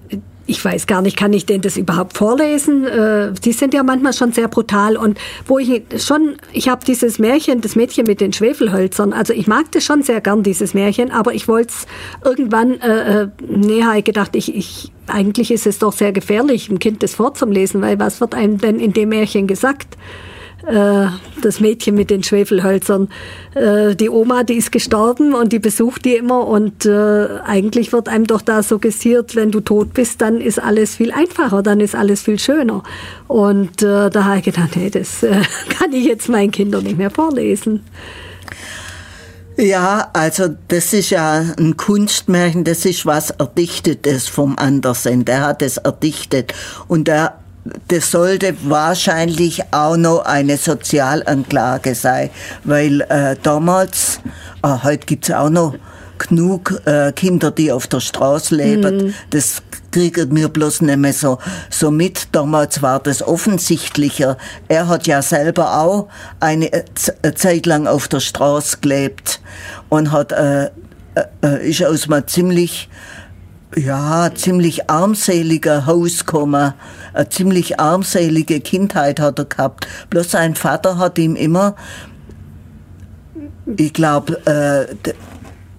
[0.46, 2.84] ich weiß gar nicht, kann ich denn das überhaupt vorlesen?
[2.84, 7.18] Äh, die sind ja manchmal schon sehr brutal und wo ich schon, ich habe dieses
[7.18, 11.10] Märchen, das Mädchen mit den Schwefelhölzern, also ich mag das schon sehr gern, dieses Märchen,
[11.10, 11.86] aber ich wollte es
[12.24, 16.68] irgendwann, äh, äh nee, habe ich gedacht, ich, ich, eigentlich ist es doch sehr gefährlich,
[16.68, 19.96] ein Kind das vorzulesen, weil was wird einem denn in dem Märchen gesagt?
[20.66, 21.06] Äh,
[21.42, 23.08] das Mädchen mit den Schwefelhölzern.
[23.54, 28.08] Äh, die Oma, die ist gestorben und die besucht die immer und äh, eigentlich wird
[28.08, 31.94] einem doch da suggestiert, wenn du tot bist, dann ist alles viel einfacher, dann ist
[31.94, 32.82] alles viel schöner.
[33.28, 35.20] Und da habe ich gedacht, nee, das
[35.68, 37.82] kann ich jetzt meinen Kindern nicht mehr vorlesen.
[39.56, 45.24] Ja, also das ist ja ein Kunstmärchen, das ist was Erdichtetes vom Andersen.
[45.24, 46.52] Der hat es erdichtet
[46.88, 47.38] und der
[47.88, 52.30] das sollte wahrscheinlich auch noch eine Sozialanklage sein,
[52.64, 54.20] weil äh, damals,
[54.62, 55.74] ah, heute gibt's auch noch
[56.18, 59.08] genug äh, Kinder, die auf der Straße leben.
[59.08, 59.14] Mm.
[59.30, 61.38] Das kriegen wir bloß nicht mehr so,
[61.70, 62.28] so mit.
[62.32, 64.36] Damals war das offensichtlicher.
[64.68, 66.08] Er hat ja selber auch
[66.40, 66.84] eine, äh,
[67.22, 69.40] eine Zeit lang auf der Straße gelebt
[69.88, 70.70] und hat, äh, äh,
[71.42, 72.88] äh ist aus einem ziemlich
[73.74, 76.72] ja, ziemlich armseliger Haus gekommen.
[77.16, 79.88] Eine ziemlich armselige Kindheit hat er gehabt.
[80.10, 81.74] Bloß sein Vater hat ihm immer,
[83.76, 85.12] ich glaube, äh,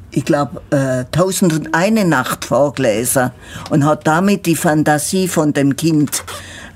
[0.10, 3.30] ich glaube, äh, Tausend und eine Nacht vorgelesen
[3.70, 6.24] und hat damit die Fantasie von dem Kind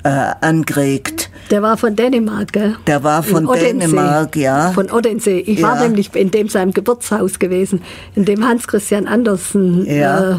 [0.04, 1.32] äh, angeregt.
[1.50, 2.76] Der war von Dänemark, gell?
[2.86, 4.72] Der war von Dänemark, ja.
[4.72, 5.40] Von Odensee.
[5.40, 5.70] Ich ja.
[5.70, 7.82] war nämlich in dem seinem Geburtshaus gewesen,
[8.16, 10.34] in dem Hans Christian Andersen ja.
[10.34, 10.36] äh,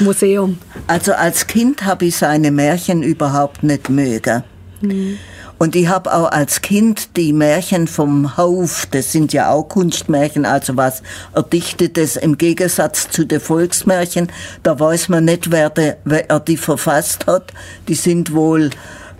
[0.00, 0.58] Museum.
[0.86, 4.42] Also als Kind habe ich seine Märchen überhaupt nicht mögen.
[4.80, 5.18] Mhm.
[5.58, 10.46] Und ich habe auch als Kind die Märchen vom Hauf, das sind ja auch Kunstmärchen,
[10.46, 11.02] also was
[11.34, 14.30] Erdichtetes im Gegensatz zu den Volksmärchen.
[14.62, 17.52] Da weiß man nicht, wer, de, wer die verfasst hat.
[17.88, 18.70] Die sind wohl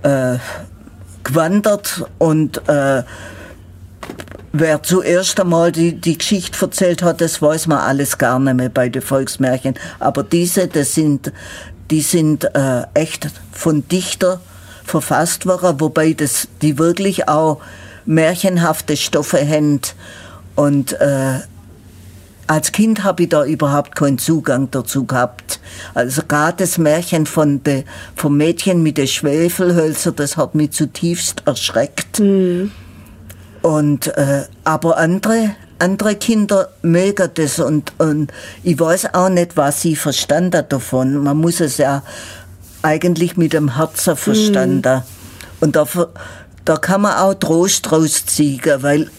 [0.02, 0.37] äh,
[1.24, 3.02] gewandert und äh,
[4.52, 8.70] Wer zuerst einmal die, die Geschichte erzählt hat, das weiß man alles gar nicht mehr
[8.70, 9.74] bei den Volksmärchen.
[9.98, 11.32] Aber diese, das sind,
[11.90, 14.40] die sind äh, echt von Dichter
[14.84, 17.61] verfasst worden, wobei das, die wirklich auch
[18.06, 19.80] märchenhafte Stoffe haben.
[20.54, 21.40] Und äh,
[22.46, 25.61] als Kind habe ich da überhaupt keinen Zugang dazu gehabt.
[25.92, 27.84] Also gerade das Märchen von de,
[28.16, 32.18] vom Mädchen mit den Schwefelhölzern, das hat mich zutiefst erschreckt.
[32.20, 32.72] Mhm.
[33.68, 39.83] Und, äh, aber andere, andere Kinder mögen das und, und ich weiß auch nicht, was
[39.83, 41.18] sie verstanden davon.
[41.18, 42.02] Man muss es ja
[42.81, 44.94] eigentlich mit dem Herzen verstanden.
[44.94, 45.02] Mhm.
[45.61, 45.87] Und da,
[46.64, 49.11] da kann man auch Trost rausziehen, weil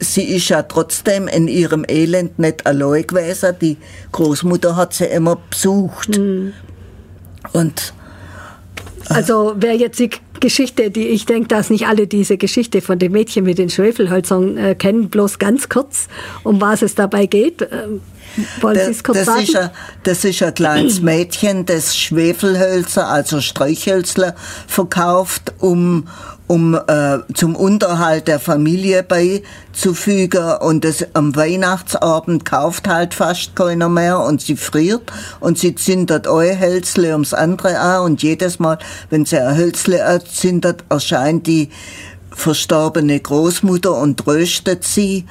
[0.00, 3.56] sie ist ja trotzdem in ihrem Elend nicht allein gewesen.
[3.60, 3.76] Die
[4.10, 6.16] Großmutter hat sie immer besucht.
[6.16, 6.54] Mhm.
[7.52, 7.92] Und
[9.08, 10.10] also wer jetzt die
[10.40, 14.56] Geschichte, die ich denke, dass nicht alle diese Geschichte von dem Mädchen mit den Schwefelhölzern
[14.56, 16.08] äh, kennen, bloß ganz kurz,
[16.42, 17.62] um was es dabei geht.
[17.62, 18.00] Ähm,
[18.60, 19.42] wollen Sie es kurz das sagen?
[19.42, 19.70] Ist ein,
[20.04, 24.34] das ist ein kleines Mädchen, das Schwefelhölzer, also Streichhölzler,
[24.66, 26.08] verkauft, um,
[26.46, 30.56] um äh, zum Unterhalt der Familie beizufügen.
[30.60, 36.26] Und das am Weihnachtsabend kauft halt fast keiner mehr und sie friert und sie zündet
[36.26, 38.78] ein Hölzle ums andere an und jedes Mal,
[39.10, 41.70] wenn sie ein Hölzle anzündet, erscheint die
[42.30, 45.26] verstorbene Großmutter und tröstet sie.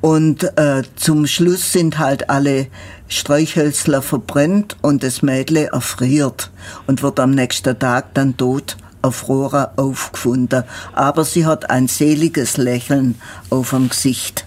[0.00, 2.68] Und äh, zum Schluss sind halt alle
[3.08, 6.50] Streichhölzler verbrennt und das Mädle erfriert
[6.86, 10.64] und wird am nächsten Tag dann tot auf Rohrer aufgefunden.
[10.92, 13.16] Aber sie hat ein seliges Lächeln
[13.50, 14.44] auf dem Gesicht.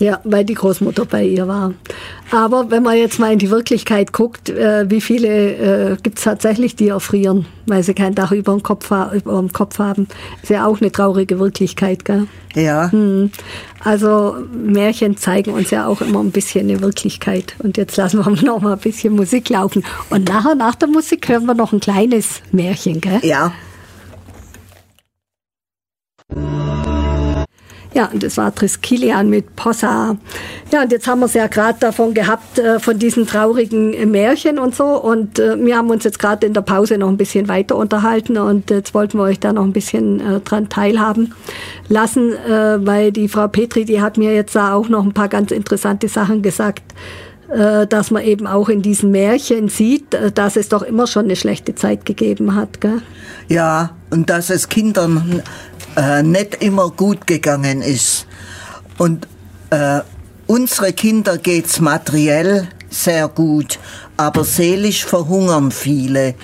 [0.00, 1.72] Ja, weil die Großmutter bei ihr war.
[2.30, 6.24] Aber wenn man jetzt mal in die Wirklichkeit guckt, äh, wie viele äh, gibt es
[6.24, 10.08] tatsächlich, die erfrieren, weil sie kein Dach über dem, Kopf, über dem Kopf haben.
[10.42, 12.26] Ist ja auch eine traurige Wirklichkeit, gell?
[12.54, 12.90] Ja.
[12.90, 13.30] Hm.
[13.80, 17.54] Also Märchen zeigen uns ja auch immer ein bisschen eine Wirklichkeit.
[17.60, 19.84] Und jetzt lassen wir noch mal ein bisschen Musik laufen.
[20.10, 23.20] Und nachher, nach der Musik, hören wir noch ein kleines Märchen, gell?
[23.22, 23.52] Ja.
[27.94, 30.16] Ja, und das war Triskelian mit Possa.
[30.72, 34.04] Ja, und jetzt haben wir es ja gerade davon gehabt, äh, von diesen traurigen äh,
[34.04, 35.00] Märchen und so.
[35.00, 38.36] Und äh, wir haben uns jetzt gerade in der Pause noch ein bisschen weiter unterhalten
[38.36, 41.34] und jetzt wollten wir euch da noch ein bisschen äh, dran teilhaben
[41.88, 45.28] lassen, äh, weil die Frau Petri, die hat mir jetzt da auch noch ein paar
[45.28, 46.82] ganz interessante Sachen gesagt
[47.50, 51.36] äh, dass man eben auch in diesen Märchen sieht, dass es doch immer schon eine
[51.36, 52.80] schlechte Zeit gegeben hat.
[52.80, 53.02] Gell?
[53.48, 55.42] Ja, und dass es Kindern
[55.96, 58.26] äh, nicht immer gut gegangen ist.
[58.98, 59.26] Und
[59.70, 60.00] äh,
[60.46, 63.78] unsere Kinder geht's materiell sehr gut,
[64.16, 66.34] aber seelisch verhungern viele.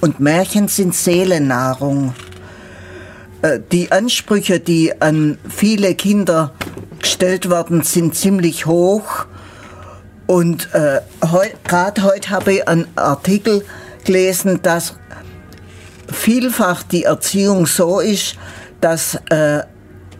[0.00, 2.14] Und Märchen sind Seelennahrung.
[3.42, 6.52] Äh, die Ansprüche, die an viele Kinder
[7.00, 9.26] gestellt werden, sind ziemlich hoch.
[10.26, 13.64] Und äh, heu, gerade heute habe ich einen Artikel
[14.04, 14.94] gelesen, dass
[16.12, 18.36] vielfach die Erziehung so ist,
[18.80, 19.62] dass äh,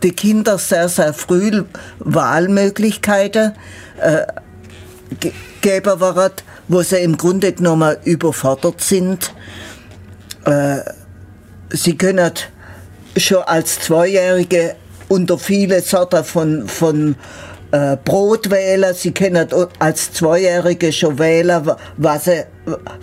[0.03, 1.65] die Kinder sehr, sehr früh
[1.99, 3.53] Wahlmöglichkeiten
[4.01, 4.27] äh,
[5.61, 6.33] geben werden,
[6.69, 9.35] wo sie im Grunde genommen überfordert sind.
[10.45, 10.79] Äh,
[11.71, 12.33] sie können
[13.17, 14.77] schon als Zweijährige
[15.09, 17.17] unter viele Sorten von, von
[17.73, 18.95] äh, Brot wählen.
[18.95, 21.63] Sie können als Zweijährige schon wählen,
[21.97, 22.45] was sie,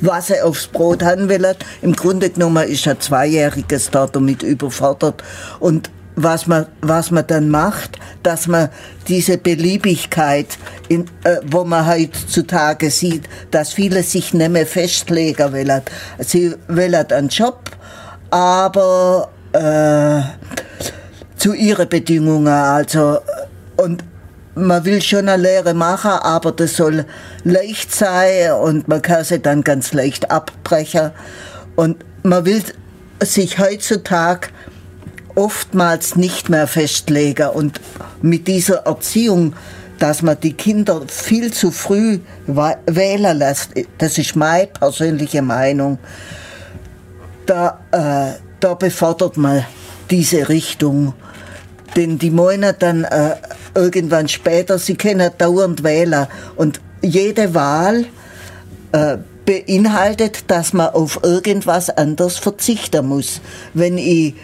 [0.01, 1.55] was sie aufs Brot haben wollen.
[1.81, 5.23] Im Grunde genommen ist ein Zweijähriges da damit überfordert.
[5.59, 8.69] Und was man, was man dann macht, dass man
[9.07, 10.57] diese Beliebigkeit,
[10.89, 15.81] in, äh, wo man heutzutage sieht, dass viele sich nicht mehr festlegen wollen.
[16.19, 17.69] Sie wollen einen Job,
[18.31, 20.21] aber äh,
[21.37, 23.19] zu ihren Bedingungen, also
[23.77, 24.03] und
[24.57, 27.05] man will schon eine Lehre machen, aber das soll
[27.43, 31.11] leicht sein und man kann sie dann ganz leicht abbrechen.
[31.75, 32.63] Und man will
[33.21, 34.49] sich heutzutage
[35.35, 37.79] oftmals nicht mehr festlegen und
[38.21, 39.53] mit dieser Erziehung,
[39.99, 45.99] dass man die Kinder viel zu früh wählen lässt, das ist meine persönliche Meinung,
[47.45, 49.65] da, äh, da befördert man
[50.09, 51.13] diese Richtung.
[51.95, 53.35] Denn die meinen dann äh,
[53.77, 56.27] irgendwann später, sie können dauernd wählen.
[56.55, 58.05] Und jede Wahl
[58.91, 63.39] äh, beinhaltet, dass man auf irgendwas anderes verzichten muss.
[63.73, 64.35] Wenn ich,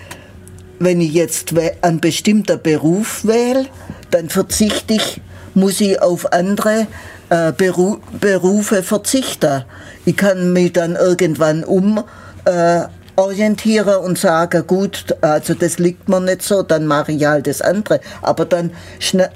[0.79, 3.65] wenn ich jetzt einen bestimmten Beruf wähle,
[4.11, 5.21] dann verzichte ich,
[5.55, 6.87] muss ich auf andere
[7.29, 9.65] äh, Beru Berufe verzichten.
[10.05, 12.03] Ich kann mich dann irgendwann um
[12.45, 12.83] äh,
[13.15, 17.61] orientiere und sage, gut, also das liegt mir nicht so, dann mache ich halt das
[17.61, 17.99] andere.
[18.21, 18.71] Aber dann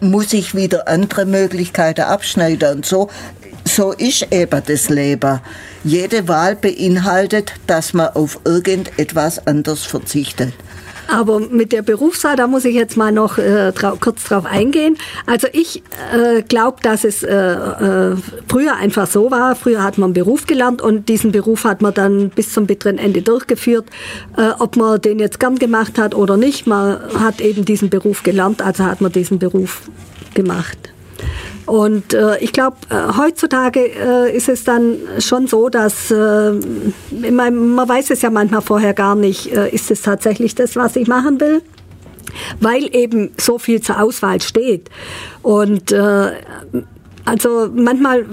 [0.02, 3.10] muss ich wieder andere Möglichkeiten abschneiden und so.
[3.66, 5.42] So ist eben das Leben.
[5.84, 10.54] Jede Wahl beinhaltet, dass man auf irgendetwas anderes verzichtet.
[11.08, 14.98] Aber mit der Berufswahl, da muss ich jetzt mal noch äh, trau kurz drauf eingehen.
[15.26, 18.16] Also ich äh, glaube, dass es äh, äh,
[18.48, 19.56] früher einfach so war.
[19.56, 22.98] Früher hat man einen Beruf gelernt und diesen Beruf hat man dann bis zum bitteren
[22.98, 23.86] Ende durchgeführt.
[24.36, 28.24] Äh, ob man den jetzt gern gemacht hat oder nicht, man hat eben diesen Beruf
[28.24, 29.84] gelernt, also hat man diesen Beruf
[30.34, 30.78] gemacht.
[31.66, 36.52] Und äh, ich glaube, äh, heutzutage äh, ist es dann schon so, dass äh,
[37.32, 41.08] man, weiß es ja manchmal vorher gar nicht, äh, ist es tatsächlich das, was ich
[41.08, 41.62] machen will?
[42.60, 44.90] Weil eben so viel zur Auswahl steht.
[45.42, 46.32] Und äh,
[47.28, 48.26] also manchmal,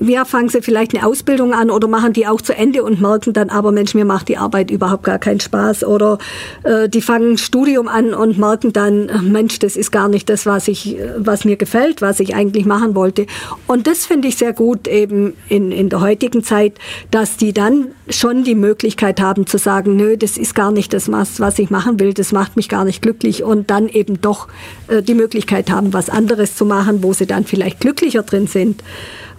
[0.00, 3.32] ja, fangen sie vielleicht eine Ausbildung an oder machen die auch zu Ende und merken
[3.32, 5.84] dann, aber Mensch, mir macht die Arbeit überhaupt gar keinen Spaß.
[5.84, 6.18] Oder
[6.64, 10.28] äh, die fangen ein Studium an und merken dann, äh, Mensch, das ist gar nicht
[10.28, 13.26] das, was ich, was mir gefällt, was ich eigentlich machen wollte.
[13.68, 16.74] Und das finde ich sehr gut eben in, in der heutigen Zeit,
[17.12, 21.12] dass die dann schon die Möglichkeit haben zu sagen, nö, das ist gar nicht das,
[21.12, 24.48] was, was ich machen will, das macht mich gar nicht glücklich und dann eben doch
[24.88, 28.46] äh, die Möglichkeit haben, was anderes zu machen, wo sie dann vielleicht glücklich Bücher drin
[28.46, 28.82] sind.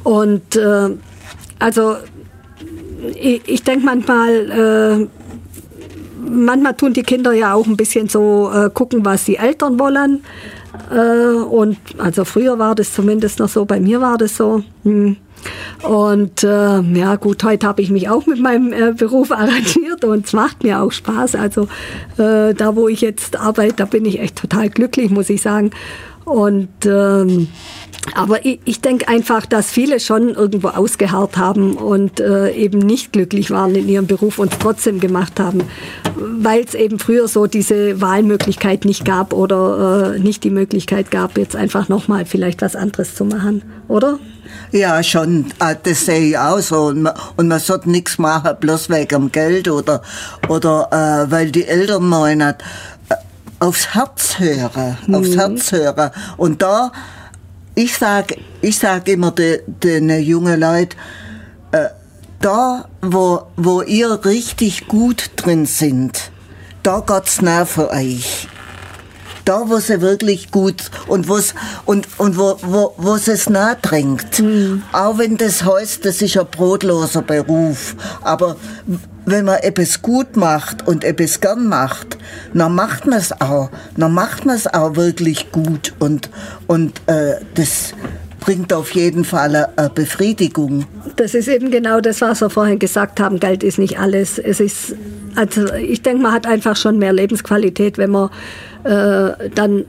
[0.03, 0.89] Und äh,
[1.59, 1.95] also
[3.19, 5.07] ich, ich denke manchmal, äh,
[6.29, 10.23] manchmal tun die Kinder ja auch ein bisschen so äh, gucken, was die Eltern wollen.
[10.91, 14.63] Äh, und also früher war das zumindest noch so, bei mir war das so.
[14.83, 15.17] Hm.
[15.83, 20.25] Und äh, ja gut, heute habe ich mich auch mit meinem äh, Beruf arrangiert und
[20.25, 21.35] es macht mir auch Spaß.
[21.35, 21.67] Also
[22.17, 25.71] äh, da, wo ich jetzt arbeite, da bin ich echt total glücklich, muss ich sagen.
[26.27, 27.47] Und ähm,
[28.13, 33.13] aber ich, ich denke einfach, dass viele schon irgendwo ausgeharrt haben und äh, eben nicht
[33.13, 35.63] glücklich waren in ihrem Beruf und trotzdem gemacht haben,
[36.15, 41.37] weil es eben früher so diese Wahlmöglichkeit nicht gab oder äh, nicht die Möglichkeit gab,
[41.37, 44.19] jetzt einfach nochmal vielleicht was anderes zu machen, oder?
[44.71, 46.87] Ja, schon, ah, das sehe ich auch so.
[46.87, 50.01] Und man, und man sollte nichts machen, bloß wegen dem Geld oder,
[50.49, 52.55] oder äh, weil die Eltern meinen,
[53.59, 55.15] aufs Herz hören, mhm.
[55.15, 56.11] aufs Herz hören.
[56.37, 56.91] Und da
[57.75, 60.97] ich sage ich sag immer den, den jungen Leuten,
[61.71, 61.89] äh,
[62.39, 66.31] da, wo, wo ihr richtig gut drin sind,
[66.83, 68.47] da geht's nah für euch.
[69.47, 74.39] Da, wo sie wirklich gut und wo's, und, und wo, wo, wo es nah drängt.
[74.39, 74.83] Mhm.
[74.91, 77.95] Auch wenn das heißt, das ist ein brotloser Beruf.
[78.23, 78.57] Aber
[79.25, 82.17] wenn man etwas gut macht und etwas gern macht,
[82.53, 83.69] dann macht man es auch.
[83.95, 86.29] Dann macht man es auch wirklich gut und,
[86.67, 87.93] und äh, das
[88.41, 90.85] bringt auf jeden Fall eine Befriedigung.
[91.15, 93.39] Das ist eben genau das, was wir vorhin gesagt haben.
[93.39, 94.39] Geld ist nicht alles.
[94.39, 94.93] Es ist,
[95.35, 98.29] also ich denke, man hat einfach schon mehr Lebensqualität, wenn man
[98.83, 99.85] äh, dann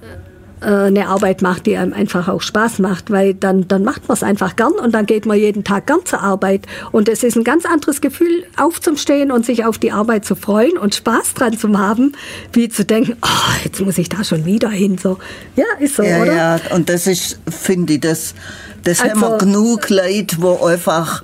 [0.60, 4.16] äh, eine Arbeit macht, die einem einfach auch Spaß macht, weil dann, dann macht man
[4.16, 6.66] es einfach gern und dann geht man jeden Tag gern zur Arbeit.
[6.90, 10.76] Und es ist ein ganz anderes Gefühl, aufzustehen und sich auf die Arbeit zu freuen
[10.76, 12.12] und Spaß dran zu haben,
[12.52, 14.98] wie zu denken, oh, jetzt muss ich da schon wieder hin.
[14.98, 15.18] So,
[15.54, 16.34] ja, ist so, ja, oder?
[16.34, 18.34] Ja, und das ist, finde ich, das,
[18.82, 21.22] das also, haben wir genug Leute, wo einfach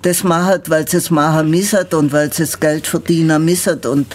[0.00, 4.06] das machen, weil sie es machen müssen und weil sie das Geld verdienen müssen und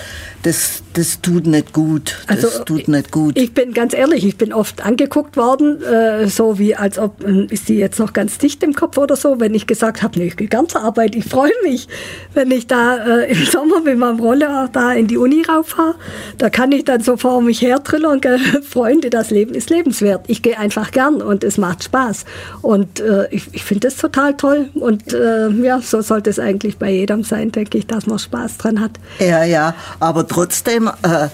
[0.43, 2.17] das, das tut nicht gut.
[2.27, 3.37] Das also, tut nicht gut.
[3.37, 7.45] Ich bin ganz ehrlich, ich bin oft angeguckt worden, äh, so wie als ob, äh,
[7.51, 10.25] ist die jetzt noch ganz dicht im Kopf oder so, wenn ich gesagt habe, nee,
[10.25, 11.87] ich gehe ganz zur Arbeit, ich freue mich,
[12.33, 15.93] wenn ich da äh, im Sommer mit meinem Roller da in die Uni rauffahre,
[16.39, 18.21] da kann ich dann so vor mich her trillern,
[18.67, 20.25] Freunde, das Leben ist lebenswert.
[20.27, 22.25] Ich gehe einfach gern und es macht Spaß.
[22.63, 26.77] Und äh, ich, ich finde das total toll und äh, ja, so sollte es eigentlich
[26.77, 28.91] bei jedem sein, denke ich, dass man Spaß dran hat.
[29.19, 31.29] Ja, ja, aber trotzdem äh,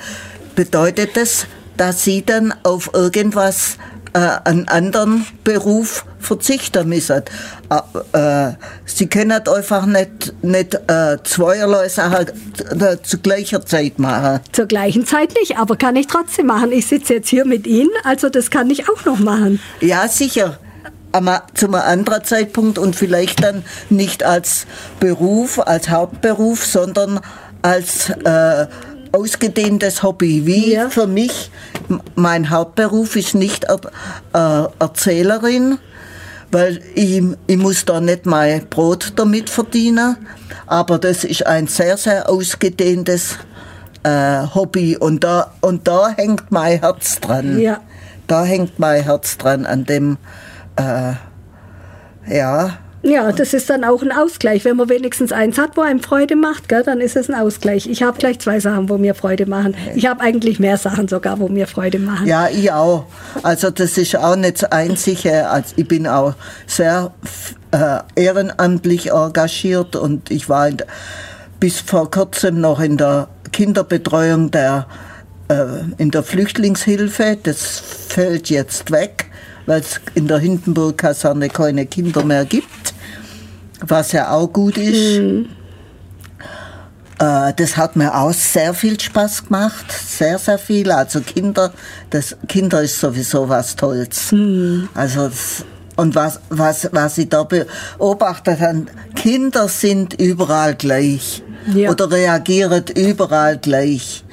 [0.55, 1.47] bedeutet das,
[1.77, 3.77] dass sie dann auf irgendwas
[4.13, 7.23] äh, einen anderen Beruf verzichten müssen.
[7.69, 8.53] Äh, äh,
[8.85, 12.27] sie können einfach nicht, nicht äh, zweierlei Sachen
[13.03, 14.39] zu gleicher Zeit machen.
[14.51, 16.71] Zur gleichen Zeit nicht, aber kann ich trotzdem machen.
[16.71, 19.59] Ich sitze jetzt hier mit Ihnen, also das kann ich auch noch machen.
[19.81, 20.59] Ja, sicher.
[21.11, 24.65] Aber zu einem anderen Zeitpunkt und vielleicht dann nicht als
[24.99, 27.19] Beruf, als Hauptberuf, sondern
[27.61, 28.67] als äh,
[29.13, 30.45] ausgedehntes Hobby.
[30.45, 30.89] Wie ja.
[30.89, 31.51] für mich,
[32.15, 35.77] mein Hauptberuf ist nicht äh, Erzählerin,
[36.51, 40.17] weil ich, ich muss da nicht mein Brot damit verdienen,
[40.67, 43.37] aber das ist ein sehr, sehr ausgedehntes
[44.03, 47.59] äh, Hobby und da, und da hängt mein Herz dran.
[47.59, 47.81] Ja.
[48.27, 50.17] Da hängt mein Herz dran an dem,
[50.75, 51.13] äh,
[52.27, 54.63] ja, ja, das ist dann auch ein Ausgleich.
[54.63, 57.85] Wenn man wenigstens eins hat, wo einem Freude macht, gell, dann ist es ein Ausgleich.
[57.87, 59.75] Ich habe gleich zwei Sachen, wo mir Freude machen.
[59.93, 62.25] Ich habe eigentlich mehr Sachen sogar, wo mir Freude machen.
[62.27, 63.05] Ja, ich auch.
[63.43, 65.49] Also das ist auch nicht das Einzige.
[65.49, 66.33] Also ich bin auch
[66.65, 67.11] sehr
[67.71, 70.87] äh, ehrenamtlich engagiert und ich war der,
[71.59, 74.87] bis vor kurzem noch in der Kinderbetreuung der
[75.49, 75.65] äh,
[75.97, 77.37] in der Flüchtlingshilfe.
[77.43, 79.29] Das fällt jetzt weg
[79.65, 82.92] weil es in der Hindenburg-Kaserne keine Kinder mehr gibt,
[83.87, 85.19] was ja auch gut ist.
[85.19, 85.49] Mhm.
[87.19, 90.91] Äh, das hat mir auch sehr viel Spaß gemacht, sehr, sehr viel.
[90.91, 91.71] Also Kinder,
[92.09, 94.31] das, Kinder ist sowieso was Tolles.
[94.31, 94.89] Mhm.
[94.93, 95.65] Also das,
[95.95, 101.91] und was, was, was ich da beobachtet habe, Kinder sind überall gleich ja.
[101.91, 104.23] oder reagieren überall gleich.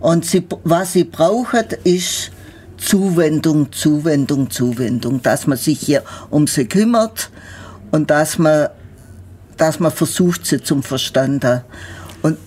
[0.00, 2.32] Und sie, was sie brauchen, ist
[2.76, 7.30] Zuwendung, Zuwendung, Zuwendung, dass man sich hier um sie kümmert
[7.90, 8.68] und dass man,
[9.56, 11.62] dass man versucht, sie zum Verstanden.
[12.22, 12.38] Und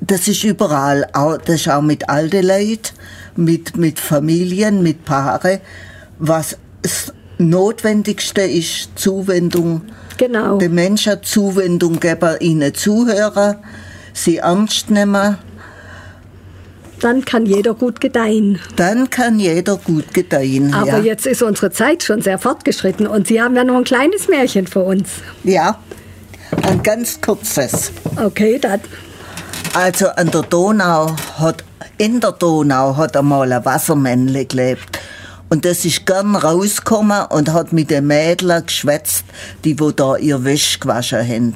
[0.00, 2.94] das ist überall, das ist auch mit alten Leuten,
[3.36, 5.60] mit, mit Familien, mit Paaren.
[6.18, 9.82] Was das Notwendigste ist, Zuwendung.
[10.16, 10.58] Genau.
[10.58, 13.56] Den Menschen Zuwendung geben, ihnen zuhören,
[14.14, 15.36] sie ernst nehmen
[17.00, 18.58] dann kann jeder gut gedeihen.
[18.76, 20.72] Dann kann jeder gut gedeihen.
[20.72, 20.98] Aber ja.
[20.98, 24.66] jetzt ist unsere Zeit schon sehr fortgeschritten und Sie haben ja noch ein kleines Märchen
[24.66, 25.08] für uns.
[25.44, 25.78] Ja,
[26.62, 27.92] ein ganz kurzes.
[28.16, 28.80] Okay, dann.
[29.74, 31.64] Also an der Donau hat,
[31.98, 34.98] in der Donau hat einmal ein Wassermännle gelebt.
[35.48, 39.24] Und das ist gern rausgekommen und hat mit den Mädchen geschwätzt,
[39.64, 41.54] die wo da ihr Wäsch gewaschen haben.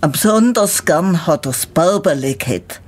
[0.00, 2.80] Am besonders gern hat er das Barberle gehabt.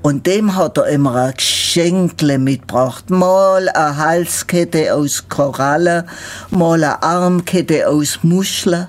[0.00, 3.10] Und dem hat er immer ein Geschenkle mitgebracht.
[3.10, 6.06] Mal eine Halskette aus Koralle,
[6.50, 8.88] mal eine Armkette aus Muscheln.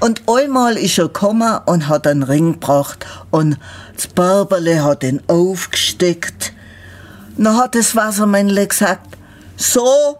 [0.00, 3.58] Und einmal ist er gekommen und hat einen Ring gebracht und
[3.94, 6.52] das Bärberle hat ihn aufgesteckt.
[7.36, 9.16] Dann hat das Wassermännle gesagt,
[9.56, 10.18] so,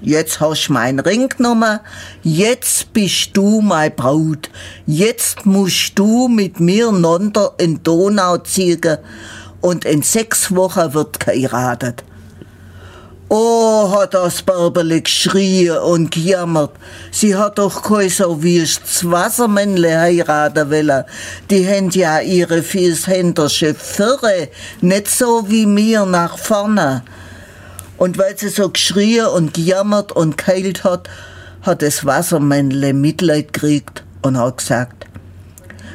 [0.00, 1.80] jetzt hast du meinen Ring genommen,
[2.22, 4.50] jetzt bist du meine Braut,
[4.86, 8.98] jetzt musst du mit mir nonter in Donau ziehen
[9.60, 12.04] und in sechs Wochen wird geheiratet.
[13.30, 16.72] Oh, hat das Bärbele geschrien und gejammert.
[17.10, 21.04] Sie hat doch kein so wüstes Wassermännle heiraten wollen.
[21.50, 24.48] Die haben ja ihre fürs Händische Firre,
[24.82, 27.02] nicht so wie mir nach vorne.
[27.96, 31.08] Und weil sie so geschrien und gejammert und geheilt hat,
[31.62, 35.06] hat das Wassermännle Mitleid gekriegt und hat gesagt,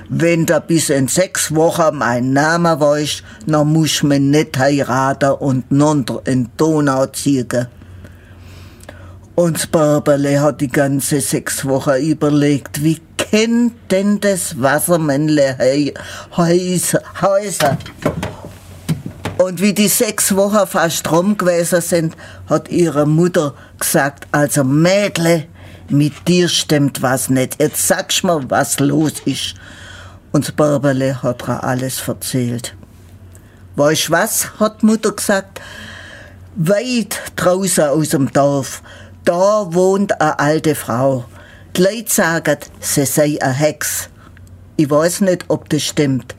[0.10, 5.72] wenn du bis in sechs Wochen mein Name weißt, dann du mich nicht heiraten und
[5.72, 7.68] nunter in Donau ziehen.
[9.36, 15.58] Und das Bärbele hat die ganze sechs Wochen überlegt, wie kennt denn das Wassermännle
[16.36, 17.00] heißen?
[19.38, 22.18] Und wie die sechs Wochen fast rum gewesen sind,
[22.50, 25.46] hat ihre Mutter gesagt, also Mädle,
[25.88, 27.62] mit dir stimmt was nicht.
[27.62, 29.56] Jetzt sagst mir, was los ist.
[30.32, 32.76] Und das Bärberle hat ihr alles erzählt.
[33.76, 35.62] Weißt was, hat Mutter gesagt,
[36.56, 38.84] weit draußen aus dem Dorf,
[39.26, 41.26] da wohnt eine alte Frau.
[41.76, 44.10] Die Leute sagen, sie sei eine Hex.
[44.76, 46.36] Ich weiß nicht, ob das stimmt.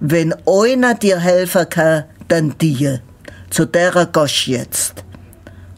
[0.00, 2.98] Wenn einer dir helfen kann, dann die.
[3.50, 5.04] Zu der gehst jetzt.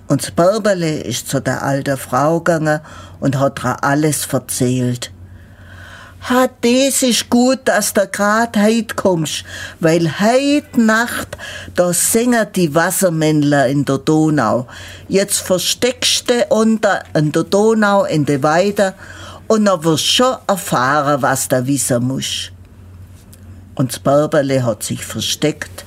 [0.09, 2.81] Und das Bärberle ist zu der alten Frau gegangen
[3.21, 5.13] und hat ihr alles erzählt.
[6.29, 9.45] Ha, das ist gut, dass du grad heit kommst,
[9.81, 11.37] weil heit Nacht,
[11.75, 14.67] da singen die Wassermännler in der Donau.
[15.09, 18.95] Jetzt versteckst du unter in der Donau in der Weide
[19.49, 22.53] und dann wirst schon erfahren, was du wissen musst.
[23.75, 25.87] Und das Bärberle hat sich versteckt.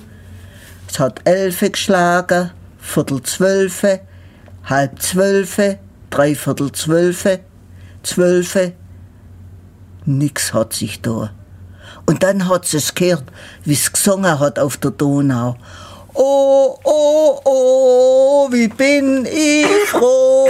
[0.90, 4.02] Es hat elfe geschlagen, viertel zwölfe,
[4.66, 5.78] halb zwölfe,
[6.10, 7.40] dreiviertel zwölfe,
[8.02, 8.74] zwölfe,
[10.06, 11.32] Nix hat sich da.
[12.06, 13.24] Und dann hat es gehört,
[13.64, 15.56] wie es gesungen hat auf der Donau.
[16.16, 20.48] Oh, oh, oh, wie bin ich froh,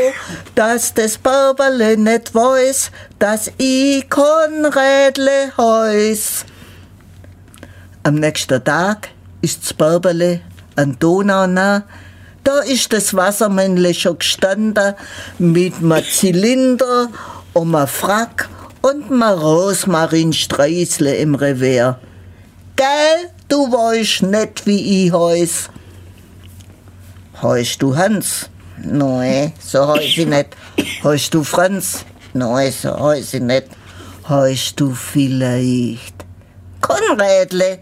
[0.56, 6.45] dass das Bärberle nicht weiß, dass ich Konrädle heiß.
[8.04, 9.10] Am nächsten Tag
[9.41, 10.41] ist das Bärberle
[10.76, 11.84] an Donau nah.
[12.43, 14.95] Da ist das Wassermännle schon gestanden
[15.39, 17.08] mit einem Zylinder
[17.54, 18.49] und einem Frack
[18.84, 22.00] und mal Rosmarinstreisle im Revier.
[22.76, 25.70] Gell, du weißt nicht, wie ich heiß.
[27.42, 28.50] Heißt du Hans?
[28.78, 30.50] Nein, so heiß ich nicht.
[31.04, 32.04] Heißt du Franz?
[32.34, 33.68] Nein, so heiß ich nicht.
[34.28, 36.16] Heißt du vielleicht
[36.82, 37.80] Konrädle?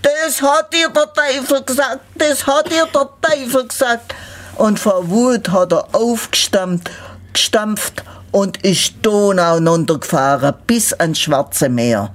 [0.00, 4.14] Das hat dir der Teufel gesagt, das hat dir der Teufel gesagt.
[4.56, 6.90] Und vor Wut hat er aufgestampft
[7.32, 8.02] gestampft
[8.32, 12.12] und ist Donau runtergefahren bis ans Schwarze Meer.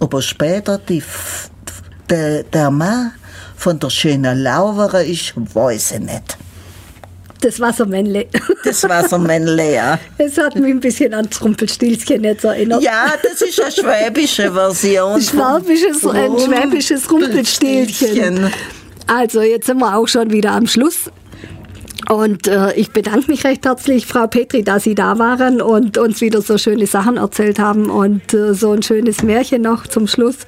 [0.00, 1.02] Aber später die,
[2.10, 3.12] der, der Mann
[3.56, 6.36] von der schönen Lauvere ist, weiß ich nicht.
[7.40, 8.26] Das Wassermännle.
[8.64, 9.98] Das Wassermännle, ja.
[10.18, 12.82] Es hat mich ein bisschen an das Rumpelstilzchen jetzt erinnert.
[12.82, 15.22] Ja, das ist eine schwäbische Version.
[15.22, 18.52] Schwäbisches, ein schwäbisches Rumpelstilzchen.
[19.06, 21.10] Also, jetzt sind wir auch schon wieder am Schluss.
[22.08, 26.20] Und äh, ich bedanke mich recht herzlich, Frau Petri, dass Sie da waren und uns
[26.20, 30.46] wieder so schöne Sachen erzählt haben und äh, so ein schönes Märchen noch zum Schluss.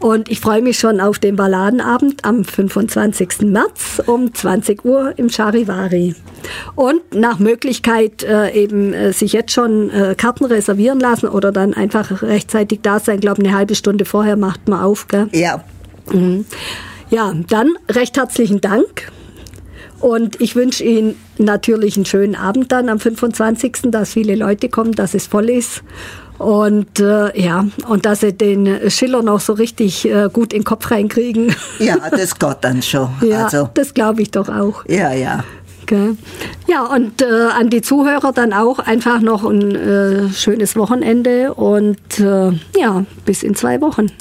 [0.00, 3.40] Und ich freue mich schon auf den Balladenabend am 25.
[3.42, 6.14] März um 20 Uhr im Charivari.
[6.76, 11.74] Und nach Möglichkeit äh, eben äh, sich jetzt schon äh, Karten reservieren lassen oder dann
[11.74, 13.16] einfach rechtzeitig da sein.
[13.16, 15.08] Ich glaube, eine halbe Stunde vorher macht man auf.
[15.08, 15.28] Gell?
[15.32, 15.64] Ja.
[16.12, 16.44] Mhm.
[17.10, 19.10] Ja, dann recht herzlichen Dank
[20.00, 24.92] und ich wünsche Ihnen natürlich einen schönen Abend dann am 25., dass viele Leute kommen,
[24.92, 25.82] dass es voll ist.
[26.38, 30.64] Und äh, ja, und dass sie den Schiller noch so richtig äh, gut in den
[30.64, 31.54] Kopf reinkriegen.
[31.80, 33.08] Ja, das geht dann schon.
[33.22, 33.68] ja, also.
[33.74, 34.84] das glaube ich doch auch.
[34.86, 35.44] Ja, ja.
[35.82, 36.16] Okay.
[36.68, 42.20] Ja, und äh, an die Zuhörer dann auch einfach noch ein äh, schönes Wochenende und
[42.20, 44.12] äh, ja, bis in zwei Wochen.